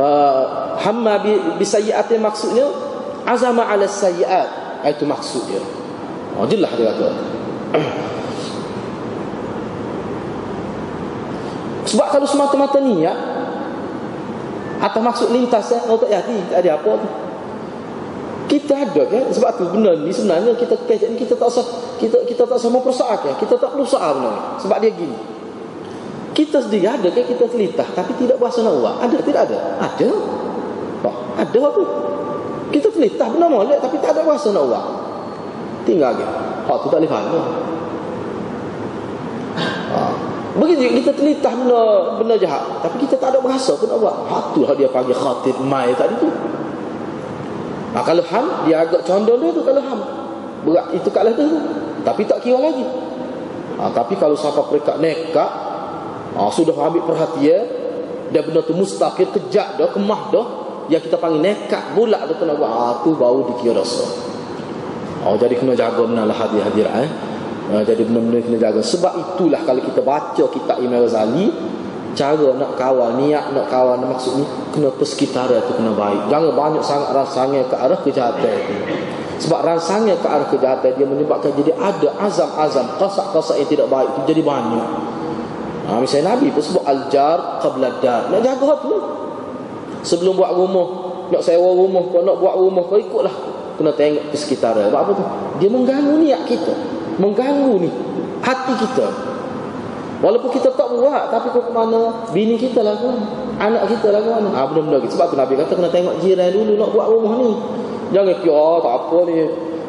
[0.00, 0.44] uh,
[0.80, 1.20] Hamma
[1.60, 2.64] bisayyi'ati maksudnya
[3.28, 4.80] Azama alal sayyi'at.
[4.88, 5.60] Itu maksud dia.
[6.40, 7.08] Oh, Jelas dia kata.
[11.90, 13.18] Sebab kalau semata-mata niat
[14.80, 17.08] Atau maksud lintas ya, Oh tak yakin Ada apa tu
[18.50, 19.30] kita ada kan?
[19.30, 21.62] Sebab tu benda ni sebenarnya kita ni kita tak usah
[22.02, 23.38] kita kita tak sama persoal kan?
[23.38, 25.14] Kita tak perlu soal benda sebab dia gini.
[26.34, 27.22] Kita sendiri ada kan?
[27.30, 29.06] Kita telitah tapi tidak berasa nak buat.
[29.06, 29.58] Ada tidak ada?
[29.78, 30.08] Ada.
[31.06, 31.82] Oh, ada apa?
[32.74, 34.84] Kita telitah benda molek tapi tak ada berasa nak buat.
[35.86, 36.26] Tinggal lagi
[36.66, 37.40] hak tu tak boleh faham ha.
[40.60, 41.82] Begitu kita telitah benda,
[42.20, 45.16] benda jahat Tapi kita tak ada bahasa pun nak buat Hak tu lah dia panggil
[45.16, 46.28] khatib mai tadi tu
[47.90, 50.00] Ha, kalau ham dia agak condong dia tu kalau ham.
[50.62, 51.46] Berat itu kat tu.
[52.06, 52.86] Tapi tak kira lagi.
[53.80, 55.50] Ha, tapi kalau siapa perekat nekat
[56.36, 57.64] ha, sudah ambil perhatian
[58.30, 60.46] dan benda tu mustaqil kejak dah kemah dah
[60.86, 64.06] yang kita panggil nekat bulat tu kena buat ha, tu baru dikira dosa.
[65.26, 67.10] Oh, jadi kena jaga benar lah hadir-hadir eh.
[67.70, 68.82] Ha, jadi benar-benar kena jaga.
[68.82, 71.54] Sebab itulah kalau kita baca kitab Imam Ghazali
[72.18, 76.26] cara nak kawal niat nak kawal maksud ni kena persekitaran tu kena baik.
[76.26, 78.74] Jangan banyak sangat rasanya ke arah kejahatan itu
[79.40, 84.20] sebab rasanya ke arah kejahatan dia menyebabkan jadi ada azam-azam kasak-kasak yang tidak baik itu
[84.34, 84.88] jadi banyak.
[85.86, 88.98] Ha, misalnya Nabi pun sebut al-jar qabla dar nak jaga tu?
[90.02, 90.86] Sebelum buat rumah
[91.30, 93.32] nak sewa rumah kau nak buat rumah kau ikutlah.
[93.78, 94.90] Kena tengok persekitaran.
[94.90, 95.24] Sebab apa tu?
[95.62, 97.90] Dia mengganggu niat kita mengganggu ni
[98.40, 99.30] hati kita.
[100.20, 102.28] Walaupun kita tak buat Tapi ke mana?
[102.36, 103.16] Bini kita lah kan?
[103.56, 104.44] Anak kita lah kan?
[104.52, 107.50] Ha, Benda-benda gitu Sebab tu Nabi kata Kena tengok jiran dulu Nak buat rumah ni.
[108.12, 109.34] Jangan kira oh, Tak apa ni.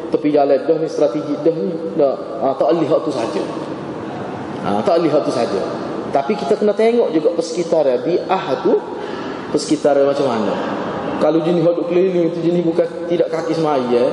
[0.08, 1.72] Tepi jalan dah ni Strategi dah ni.
[2.00, 2.16] Dah.
[2.16, 3.42] Ha, tak lihat tu saja.
[4.64, 5.60] Ha, Tak lihat tu saja.
[6.12, 8.76] Tapi kita kena tengok juga Persekitaran Bi'ah tu
[9.52, 10.52] Persekitaran macam mana?
[11.20, 14.12] Kalau jenis Haduk keliling tu Jenis bukan Tidak kaki semaya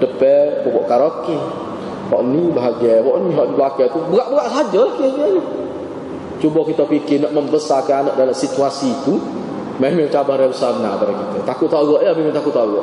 [0.00, 1.63] Depan Pokok karaoke
[2.12, 3.88] Hak ni bahagia, hak ni hak belakang.
[3.88, 5.40] Tu berat-berat saja kira-kira
[6.42, 9.16] Cuba kita fikir nak membesarkan anak dalam situasi itu
[9.74, 11.38] Memang cabaran besar benar pada kita.
[11.42, 12.78] Takut tahu ya memang takut tahu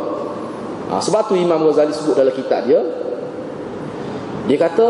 [0.92, 2.82] ha, Sebab tu Imam Ghazali sebut dalam kitab dia
[4.50, 4.88] Dia kata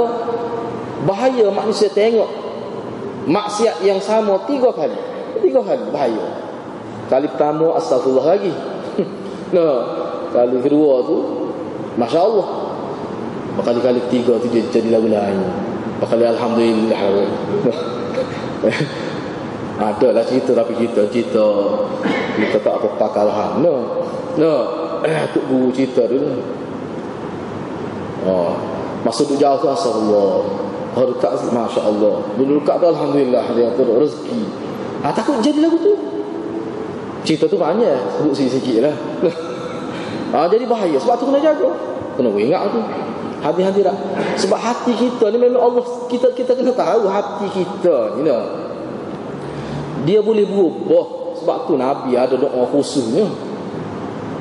[1.06, 2.42] Bahaya manusia tengok
[3.22, 4.98] Maksiat yang sama tiga kali.
[5.46, 6.26] Tiga kali bahaya.
[7.06, 8.54] Kali pertama astagfirullah lagi.
[9.52, 9.84] Nah,
[10.32, 11.18] kali kedua tu
[12.00, 12.24] Masya
[13.62, 15.38] Allah Berkali-kali ketiga tu dia jadi lagu lain.
[16.02, 16.98] Berkali Alhamdulillah.
[19.82, 21.46] Ada lah cerita tapi kita Cerita
[22.38, 24.06] Kita tak apa pakal ham No
[24.38, 24.56] No.
[25.02, 26.38] Eh Tuk Guru cerita dulu
[28.22, 28.54] Oh
[29.02, 30.46] Masa tu jauh tu Astagfirullah.
[30.94, 32.22] Harkat Masya Allah.
[32.38, 34.42] Dulu dekat tu Alhamdulillah Dia tu rezeki.
[35.02, 35.98] Ah takut jadi lagu tu?
[37.26, 38.96] Cerita tu banyak Sebut sikit-sikit lah.
[40.32, 41.70] Ah, Jadi bahaya Sebab tu kena jaga.
[42.16, 42.80] Kena ingat tu
[43.42, 43.98] Hati-hati tak?
[44.38, 48.42] Sebab hati kita ni memang Allah kita kita kena tahu hati kita ni know.
[50.06, 53.26] Dia boleh berubah sebab tu Nabi ada doa khususnya.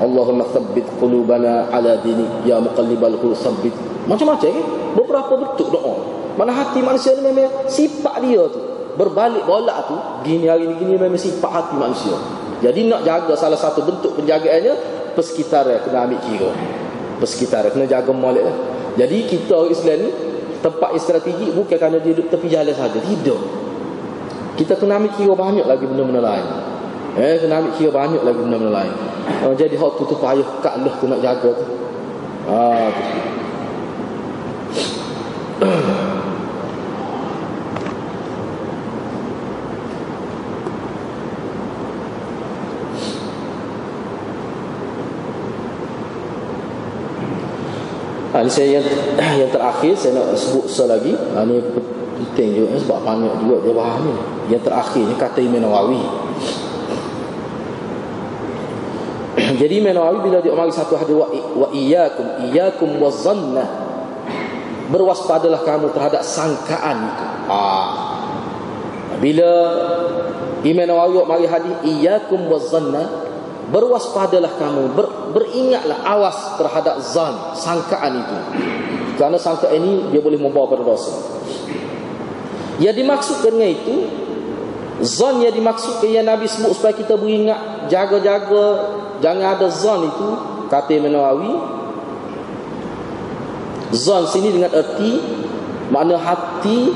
[0.01, 3.72] Allahumma thabbit qulubana ala dini ya muqallibal qulub thabbit.
[4.09, 4.66] Macam-macam kan?
[4.96, 5.94] Beberapa bentuk doa.
[6.36, 8.61] Mana hati manusia ni memang sifat dia tu
[8.96, 9.96] berbalik bolak tu
[10.28, 12.16] gini hari ni gini memang sifat hati manusia.
[12.61, 14.76] Jadi nak jaga salah satu bentuk penjagaannya
[15.16, 16.51] persekitaran kena ambil kira.
[17.16, 18.57] Persekitaran kena jaga molek lah.
[19.01, 20.11] Jadi kita orang Islam ni
[20.61, 23.01] tempat yang strategi bukan kerana dia duduk tepi jalan saja.
[23.01, 23.40] Tidak.
[24.61, 26.46] Kita kena ambil kira banyak lagi benda-benda lain.
[27.16, 28.92] Eh, kena ambil kira banyak lagi benda-benda lain.
[29.48, 31.64] Oh, jadi hak tu tu payah kat lah tu nak jaga tu.
[32.44, 33.05] Ah, tu.
[48.41, 48.86] Ha, ini saya yang,
[49.45, 51.12] yang terakhir saya nak sebut selagi.
[51.12, 51.61] Ha, ini
[52.24, 54.16] penting juga sebab banyak juga dia faham ni.
[54.49, 56.01] Yang terakhir ni kata Imam Nawawi.
[59.61, 63.68] Jadi Imam Nawawi bila dia mari satu hadis wa, wa iyyakum iyyakum wazanna
[64.88, 67.26] berwaspadalah kamu terhadap sangkaan itu.
[67.45, 68.24] Ah.
[69.20, 69.53] Bila
[70.64, 73.05] Imam Nawawi mari hadis iyyakum wazanna
[73.70, 78.36] berwaspadalah kamu ber, beringatlah awas terhadap zan sangkaan itu.
[79.16, 81.14] Kerana sangkaan ini dia boleh membawa pada dosa.
[82.82, 83.96] Yang dimaksudkan dengan itu
[85.06, 90.28] zan yang dimaksudkan yang Nabi sebut supaya kita beringat jaga-jaga Jangan ada zon itu
[90.72, 91.52] kata Imam Nawawi.
[93.92, 95.20] Zon sini dengan erti
[95.92, 96.94] makna hati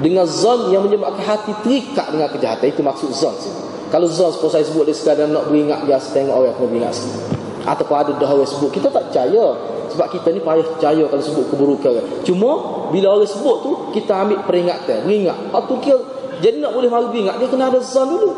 [0.00, 3.60] dengan zon yang menyebabkan hati terikat dengan kejahatan itu maksud zon sini.
[3.90, 7.22] Kalau zon seperti saya sebut dia sekadar nak beringat dia tengok orang kena beringat sikit.
[7.66, 9.44] Ataupun ada dah orang sebut kita tak percaya
[9.90, 11.92] sebab kita ni payah percaya kalau sebut keburukan.
[12.22, 12.50] Cuma
[12.94, 15.36] bila orang sebut tu kita ambil peringatan, beringat.
[15.50, 15.98] Atau kira
[16.38, 18.30] jadi nak boleh mari beringat dia kena ada zon dulu.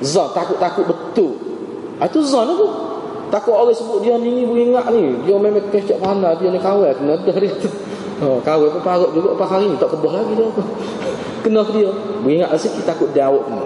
[0.00, 1.32] Zon takut-takut betul
[1.98, 2.68] Ah, itu zon tu.
[3.28, 5.12] Takut orang sebut dia ni beringat ni.
[5.28, 7.68] Dia memang kecek mana dia ni kawal kena dah dia tu.
[8.18, 10.50] Oh, kawal pun parut juga pas hari ni tak kebah lagi dia.
[11.46, 11.86] Kena ke dia.
[12.18, 13.62] Beringat asyik kita takut dia awak ni.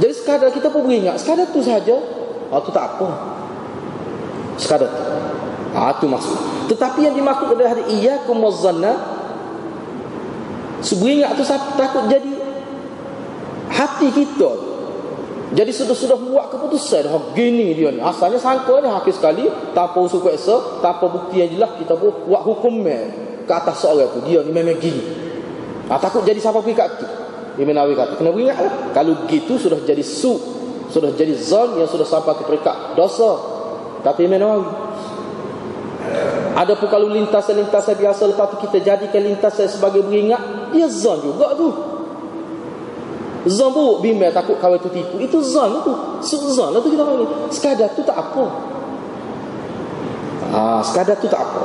[0.00, 1.20] Jadi sekadar kita pun beringat.
[1.20, 1.96] Sekadar tu saja.
[2.48, 3.08] Ah, tu tak apa.
[4.56, 5.04] Sekadar tu.
[5.72, 6.68] Ah, tu maksud.
[6.72, 8.92] Tetapi yang dimaksud adalah hari iya kumazanna.
[10.80, 11.44] Seberingat tu
[11.76, 12.32] takut jadi
[13.72, 14.50] hati kita.
[15.52, 19.44] Jadi sudah-sudah buat keputusan oh, Gini dia ni Asalnya sangka ni Hakis sekali
[19.76, 22.80] Tanpa usul kuasa Tanpa bukti yang jelas Kita buat, buat hukum
[23.44, 25.04] Ke atas seorang tu Dia ni memang gini
[25.92, 27.21] ha, Takut jadi siapa pergi kat tu
[27.62, 30.34] Imam Nawawi kata Kena beringat lah Kalau gitu sudah jadi su
[30.90, 33.30] Sudah jadi zon Yang sudah sampai ke peringkat dosa
[34.02, 34.68] Kata Imam Nawawi
[36.52, 41.56] ada pun kalau lintasan-lintasan biasa Lepas tu kita jadikan lintasan sebagai beringat Dia zon juga
[41.56, 41.92] tu
[43.42, 45.18] Zon buruk bimbang takut kawan tu tipu.
[45.18, 45.92] Itu zon tu.
[46.22, 47.26] Zon lah tu kita panggil.
[47.50, 48.44] Sekadar tu tak apa.
[50.52, 51.62] Ha, sekadar tu tak apa.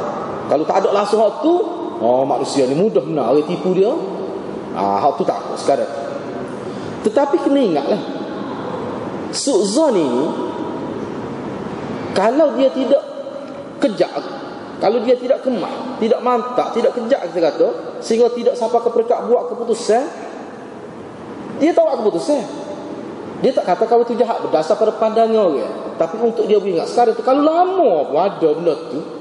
[0.50, 1.54] Kalau tak ada langsung hak tu,
[2.02, 3.94] oh manusia ni mudah benar orang tipu dia.
[4.78, 5.58] Ha, hak tu tak tu.
[7.10, 8.02] Tetapi kena ingatlah.
[9.34, 10.24] Su'zon ini,
[12.14, 13.04] kalau dia tidak
[13.82, 14.12] kejak,
[14.78, 17.68] kalau dia tidak kemah, tidak mantap, tidak kejak kita kata,
[18.06, 20.04] sehingga tidak sampai ke peringkat buat keputusan,
[21.58, 22.46] dia tahu keputusan.
[23.38, 25.74] Dia tak kata kau itu jahat berdasar pada pandangan orang.
[25.98, 29.17] Tapi untuk dia beringat sekarang tu kalau lama pun ada benda tu.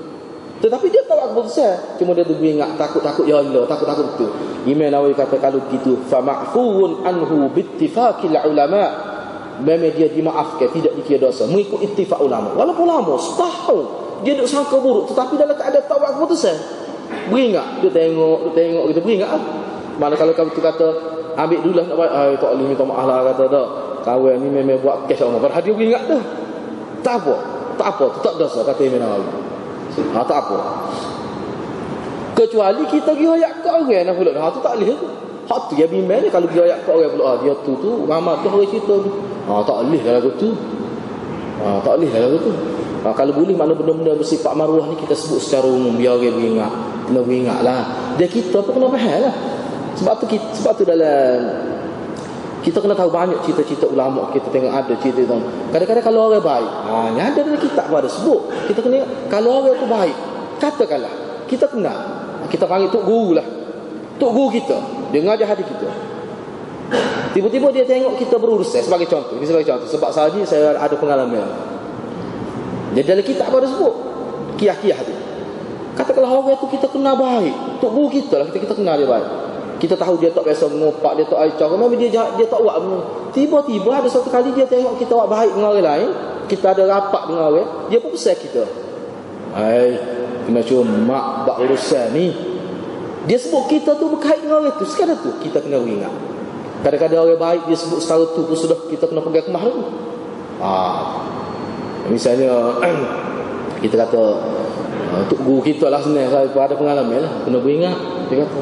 [0.56, 2.00] Tetapi dia tahu keputusan.
[2.00, 4.26] Cuma dia tu beringat takut-takut ya Allah, takut-takut tu.
[4.64, 9.12] Imam Nawawi kata kalau gitu fa ma'fuun anhu bittifaqil ulama.
[9.56, 12.52] Memang dia dimaafkan tidak dikira dosa mengikut ittifaq ulama.
[12.56, 13.84] Walaupun lama setahun
[14.24, 16.56] dia duk sangka buruk tetapi dalam keadaan tahu keputusan.
[17.30, 19.40] Beringat, dia tengok, dia tengok kita beringat.
[19.96, 20.88] Mana kalau kamu tu kata
[21.36, 23.66] ambil dulu lah nak buat ai tak boleh minta maaf lah kata tak
[24.08, 26.22] kawan ni memang buat kes orang padahal dia ingat dah
[27.04, 27.34] tak apa
[27.76, 29.45] tak apa tak dosa kata Imam Nawawi
[30.14, 30.58] ha tak apa.
[32.36, 34.30] Kecuali kita pergi ayat ke orang nak pula.
[34.36, 35.08] Ha tu tak boleh tu.
[35.46, 38.34] Hak tu ya ni kalau pergi ayat ke orang pula ha, dia tu tu ramai
[38.42, 39.10] tu orang cerita tu.
[39.48, 40.48] Ha tak boleh lah lagu tu.
[41.62, 42.52] Ha tak boleh lah lagu tu.
[43.06, 45.94] Ha, kalau boleh mana benda-benda bersifat maruah ni kita sebut secara umum.
[45.94, 46.72] Biar orang beringat.
[47.06, 47.82] Kena beringat lah
[48.16, 49.34] dia kita apa kena faham lah.
[49.96, 51.40] Sebab tu kita, sebab tu dalam
[52.66, 55.38] kita kena tahu banyak cerita-cerita ulama kita tengok ada cerita tu.
[55.70, 58.50] Kadang-kadang kalau orang baik, ha ni ada dalam kitab ada sebut.
[58.66, 60.16] Kita kena kalau orang tu baik,
[60.58, 61.14] katakanlah
[61.46, 61.94] kita kenal.
[62.50, 63.46] Kita panggil tok guru lah.
[64.18, 64.82] Tok guru kita,
[65.14, 65.86] dia ngajar hati kita.
[67.38, 69.38] Tiba-tiba dia tengok kita berurusan sebagai contoh.
[69.38, 71.46] Ini sebagai contoh sebab sahaja saya ada pengalaman.
[72.98, 73.94] Jadi dalam kitab ada sebut
[74.58, 75.14] kiah-kiah tu.
[75.94, 77.78] Katakanlah orang tu kita kenal baik.
[77.78, 79.45] Tok guru kita lah kita kita kenal dia baik.
[79.76, 81.68] Kita tahu dia tak biasa mengopak, dia tak aicah.
[81.68, 83.00] Kenapa dia dia tak buat benda.
[83.36, 86.10] Tiba-tiba ada satu kali dia tengok kita buat baik dengan orang lain.
[86.48, 87.68] Kita ada rapat dengan orang.
[87.92, 88.64] Dia pun pesan kita.
[89.52, 90.00] Hai,
[90.48, 92.32] kena cuma buat urusan ni.
[93.26, 94.88] Dia sebut kita tu berkait dengan orang tu.
[94.88, 96.14] Sekarang tu kita kena ingat.
[96.80, 99.82] Kadang-kadang orang baik dia sebut setara tu pun sudah kita kena pegang kemah tu.
[100.56, 101.20] Ah,
[102.08, 102.80] misalnya
[103.84, 104.22] kita kata
[105.16, 107.96] untuk guru kita lah sebenarnya ada pengalaman lah kena beringat
[108.28, 108.58] dia kata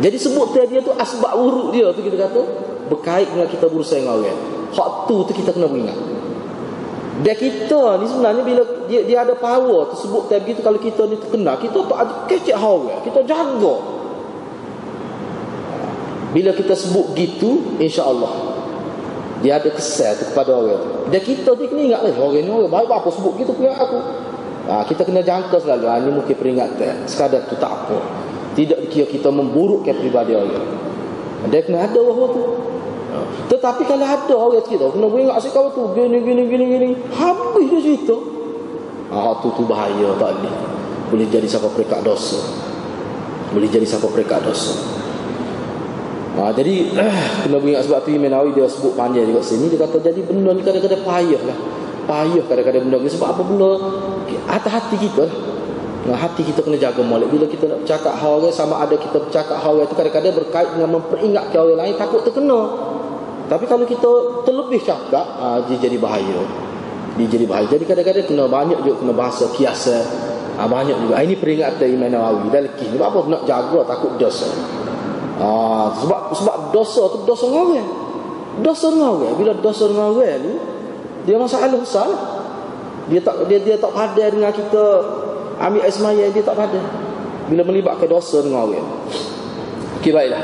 [0.00, 2.40] jadi sebut dia tu asbab buruk dia tu kita kata
[2.88, 4.38] berkait dengan kita berusaha dengan orang.
[4.72, 5.98] Hak tu tu kita kena ingat.
[7.20, 11.04] Dia kita ni sebenarnya bila dia, dia ada power tu sebut tab gitu kalau kita
[11.04, 13.74] ni terkenal kita tak ada kecek hawa kita jaga.
[16.32, 18.56] Bila kita sebut gitu insya-Allah
[19.44, 22.72] dia ada kesan tu kepada orang Dia kita ni kena ingat lah orang ni orang
[22.72, 24.00] baik apa sebut gitu punya aku.
[24.70, 25.84] Ha, kita kena jangka selalu.
[25.90, 27.08] Ha, ni mungkin peringatan.
[27.08, 28.29] Sekadar tu tak apa.
[28.60, 30.68] Tidak dikira kita memburukkan pribadi orang.
[31.48, 32.42] Dia kena ada bahawa tu.
[33.48, 36.88] Tetapi kalau ada orang cerita, kena ingat asyik kau tu, gini, gini, gini, gini.
[37.08, 38.16] Habis dia cerita.
[39.08, 40.54] Ah, tu tu bahaya tak boleh.
[41.08, 42.36] Boleh jadi siapa perekat dosa.
[43.56, 44.76] Boleh jadi siapa perekat dosa.
[46.36, 46.94] Ha, jadi
[47.48, 50.54] kena ingat sebab tu Imam Nawawi dia sebut panjang juga sini dia kata jadi benda
[50.54, 51.58] ni kadang-kadang payah lah.
[52.06, 53.70] Payah kadang-kadang benda ni sebab apa benda
[54.46, 55.34] hati-hati kita lah.
[56.00, 59.20] Nah, hati kita kena jaga molek bila kita nak bercakap hal orang sama ada kita
[59.20, 62.60] bercakap hal orang itu kadang-kadang berkait dengan memperingatkan orang lain takut terkena.
[63.50, 64.10] Tapi kalau kita
[64.48, 66.40] terlebih cakap, ha, dia jadi bahaya.
[67.20, 67.66] Dia jadi bahaya.
[67.68, 69.96] Jadi kadang-kadang kena banyak juga kena bahasa kiasa.
[70.56, 71.18] Ha, banyak juga.
[71.18, 72.48] Ha, ini peringatan Imam Nawawi.
[72.48, 72.86] Dan lagi.
[72.88, 73.18] Sebab apa?
[73.26, 74.48] Nak jaga takut dosa.
[75.42, 75.48] Ha,
[75.98, 77.86] sebab sebab dosa tu dosa dengan
[78.60, 80.54] Dosa dengan Bila dosa dengan orang ni,
[81.26, 82.08] dia masalah besar.
[83.10, 84.82] Dia tak dia dia tak padan dengan kita
[85.60, 86.84] ambil air semaya dia tak padan.
[87.52, 88.88] Bila melibatkan dosa dengan orang.
[90.00, 90.42] Okey baiklah.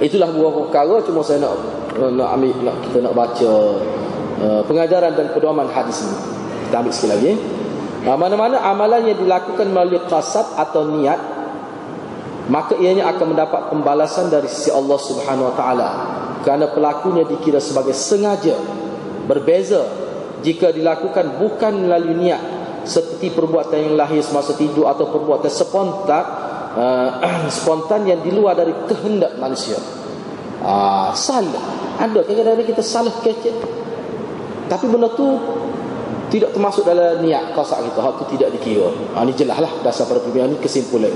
[0.00, 1.54] Itulah beberapa perkara cuma saya nak
[1.98, 3.50] nak ambil nak kita nak baca
[4.40, 6.16] uh, pengajaran dan pedoman hadis ini.
[6.68, 7.32] Kita ambil sekali lagi.
[8.06, 11.18] Uh, mana-mana amalan yang dilakukan melalui qasad atau niat
[12.48, 15.88] maka ianya akan mendapat pembalasan dari sisi Allah Subhanahu wa taala
[16.40, 18.56] kerana pelakunya dikira sebagai sengaja
[19.28, 19.84] berbeza
[20.40, 22.57] jika dilakukan bukan melalui niat
[22.88, 26.24] seperti perbuatan yang lahir semasa tidur atau perbuatan spontan
[26.72, 27.08] uh,
[27.60, 29.76] spontan yang di luar dari kehendak manusia.
[30.58, 31.62] Ah, salah.
[31.98, 33.58] Ada kadang-kadang kita salah kecil
[34.70, 35.34] Tapi benda tu
[36.30, 37.98] Tidak termasuk dalam niat kausak kita.
[38.04, 38.92] Hak tu tidak dikira.
[39.16, 41.14] Ha, Ini jelas lah dasar pada perbincangan ini kesimpulan.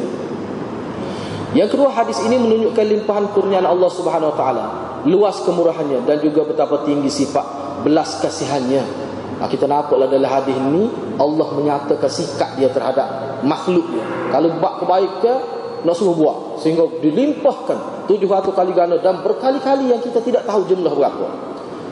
[1.53, 4.64] Yang kedua hadis ini menunjukkan limpahan kurniaan Allah subhanahu wa ta'ala.
[5.05, 7.45] Luas kemurahannya Dan juga betapa tinggi sifat
[7.85, 9.12] belas kasihannya
[9.43, 10.86] ha, Kita nampaklah dalam hadis ini
[11.18, 15.38] Allah menyatakan sikap dia terhadap makhluknya Kalau buat kebaikan
[15.82, 16.62] nak suruh buat.
[16.62, 21.26] Sehingga dilimpahkan 700 kali ganda dan berkali-kali yang kita tidak tahu jumlah berapa.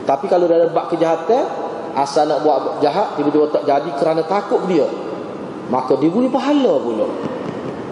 [0.07, 1.43] Tapi kalau dalam bab kejahatan
[1.91, 4.87] asal nak buat jahat tiba-tiba tak jadi kerana takut dia
[5.67, 7.07] maka diberi pahala pula.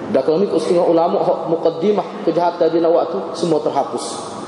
[0.10, 4.39] Dan kalau ikut setengah ulama mukaddimah kejahatan dia buat tu semua terhapus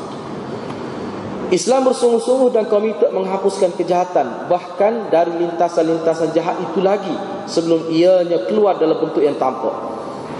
[1.51, 7.11] Islam bersungguh-sungguh dan komited menghapuskan kejahatan bahkan dari lintasan-lintasan jahat itu lagi
[7.43, 9.91] sebelum ianya keluar dalam bentuk yang tampak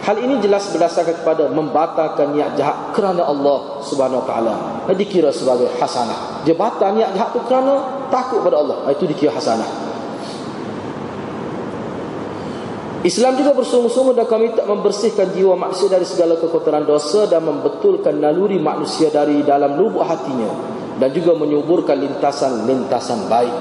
[0.02, 4.54] Hal ini jelas berdasarkan kepada membatalkan niat jahat kerana Allah Subhanahu Wa Taala.
[4.98, 6.42] Dikira sebagai hasanah.
[6.42, 8.90] Dia batal niat jahat itu kerana takut pada Allah.
[8.90, 9.94] Itu dikira hasanah.
[13.06, 18.58] Islam juga bersungguh-sungguh dan komited membersihkan jiwa manusia dari segala kekotoran dosa dan membetulkan naluri
[18.58, 23.56] manusia dari dalam lubuk hatinya dan juga menyuburkan lintasan-lintasan baik.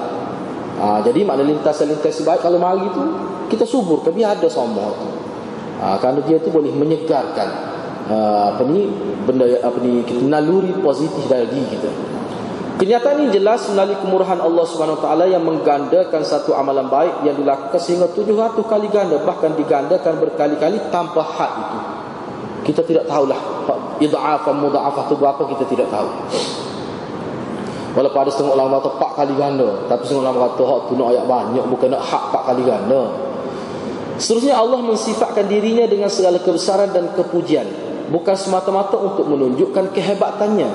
[0.77, 3.01] Ha, jadi makna lintasan-lintasan baik kalau mari itu
[3.49, 4.05] kita subur.
[4.05, 5.07] Tapi ada semua itu
[5.81, 7.49] ha, kerana dia tu boleh menyegarkan
[8.13, 8.17] ha,
[8.53, 8.85] apa ni
[9.25, 11.89] benda apa ni kita naluri positif dari diri kita.
[12.77, 17.77] Kenyataan ini jelas melalui kemurahan Allah Subhanahu taala yang menggandakan satu amalan baik yang dilakukan
[17.77, 21.79] sehingga 700 kali ganda bahkan digandakan berkali-kali tanpa had itu.
[22.61, 23.37] Kita tidak tahulah
[24.01, 26.09] idha'af mudha'afah itu berapa kita tidak tahu
[27.91, 29.69] Walaupun ada setengah ulama kata 4 kali ganda.
[29.91, 33.03] Tapi setengah ulama kata hak tu nak ayat banyak Bukan nak hak 4 kali ganda.
[34.15, 37.67] Seterusnya Allah mensifatkan dirinya dengan segala kebesaran dan kepujian.
[38.13, 40.69] Bukan semata-mata untuk menunjukkan kehebatannya.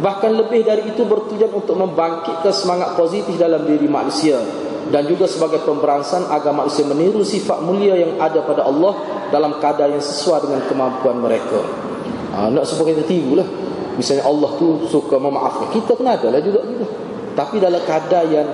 [0.00, 4.36] Bahkan lebih dari itu bertujuan untuk membangkitkan semangat positif dalam diri manusia.
[4.90, 9.86] Dan juga sebagai pemberansan agar manusia meniru sifat mulia yang ada pada Allah Dalam kadar
[9.86, 11.62] yang sesuai dengan kemampuan mereka.
[12.34, 13.46] Ha, Nak supaya kita tiru lah
[13.98, 16.86] Misalnya Allah tu suka memaafkan Kita kena ada lah juga gitu.
[17.34, 18.48] Tapi dalam kadar yang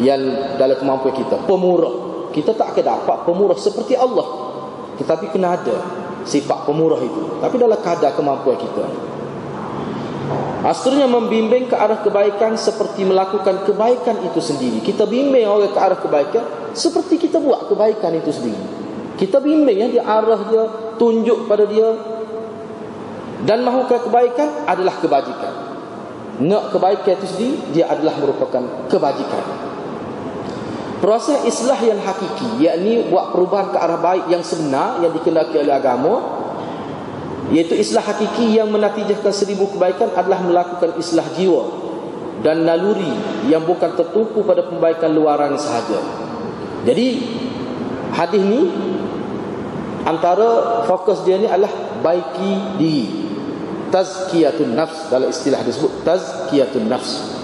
[0.00, 0.20] yang
[0.56, 4.24] dalam kemampuan kita Pemurah kita tak akan dapat pemurah seperti Allah
[4.96, 5.76] tetapi kena ada
[6.24, 9.12] sifat pemurah itu tapi dalam kadar kemampuan kita
[10.62, 14.78] Asalnya membimbing ke arah kebaikan seperti melakukan kebaikan itu sendiri.
[14.78, 18.62] Kita bimbing orang ke arah kebaikan seperti kita buat kebaikan itu sendiri.
[19.18, 20.64] Kita bimbing ya, di arah dia,
[21.02, 22.11] tunjuk pada dia.
[23.42, 25.54] Dan mahukan kebaikan adalah kebajikan.
[26.42, 29.44] Nak kebaikan itu sendiri, dia adalah merupakan kebajikan.
[31.02, 35.74] Proses islah yang hakiki yakni buat perubahan ke arah baik yang sebenar yang dikendaki oleh
[35.74, 36.14] agama
[37.50, 41.66] iaitu islah hakiki yang menatijahkan seribu kebaikan adalah melakukan islah jiwa
[42.46, 43.10] dan naluri
[43.50, 45.98] yang bukan tertumpu pada pembaikan luaran sahaja.
[46.86, 47.06] Jadi
[48.14, 48.70] hadis ni
[50.06, 53.21] antara fokus dia ni adalah baiki diri.
[53.92, 57.36] Tazkiyatun nafs dalam istilah disebut tazkiyatun nafs.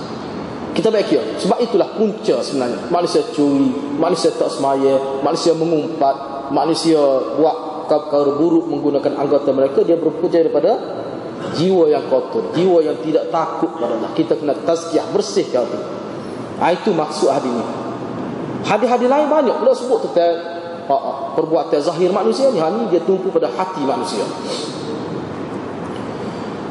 [0.72, 1.22] Kita baik kira.
[1.36, 2.88] Sebab itulah punca sebenarnya.
[2.88, 6.14] Manusia curi Manusia tak semaya Manusia mengumpat
[6.54, 7.02] Manusia
[7.34, 10.98] buat perkara buruk Menggunakan anggota mereka Dia berpunca daripada
[11.54, 15.78] jiwa yang kotor jiwa yang tidak takut kepada Allah kita kena tazkiyah bersihkan itu.
[16.58, 17.64] Ha, itu maksud hadis ini
[18.66, 20.34] hadis-hadis lain banyak pula sebut tentang
[20.90, 24.26] ha, ha, perbuatan zahir manusia ni dia tumpu pada hati manusia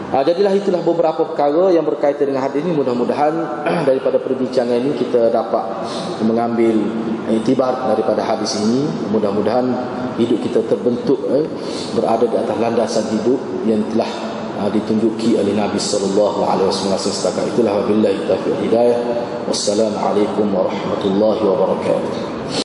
[0.07, 2.71] Ha, jadilah itulah beberapa perkara yang berkaitan dengan hadis ini.
[2.71, 3.33] Mudah-mudahan
[3.89, 5.83] daripada perbincangan ini kita dapat
[6.23, 6.79] mengambil
[7.27, 8.87] itibar daripada hadis ini.
[9.11, 9.67] Mudah-mudahan
[10.15, 11.43] hidup kita terbentuk eh,
[11.91, 14.07] berada di atas landasan hidup yang telah
[14.63, 17.83] uh, ditunjuki oleh Nabi sallallahu alaihi wasallam setakat itulah.
[17.83, 18.99] Wabillahi taufiq hidayah.
[19.51, 22.36] Wassalamualaikum warahmatullahi wabarakatuh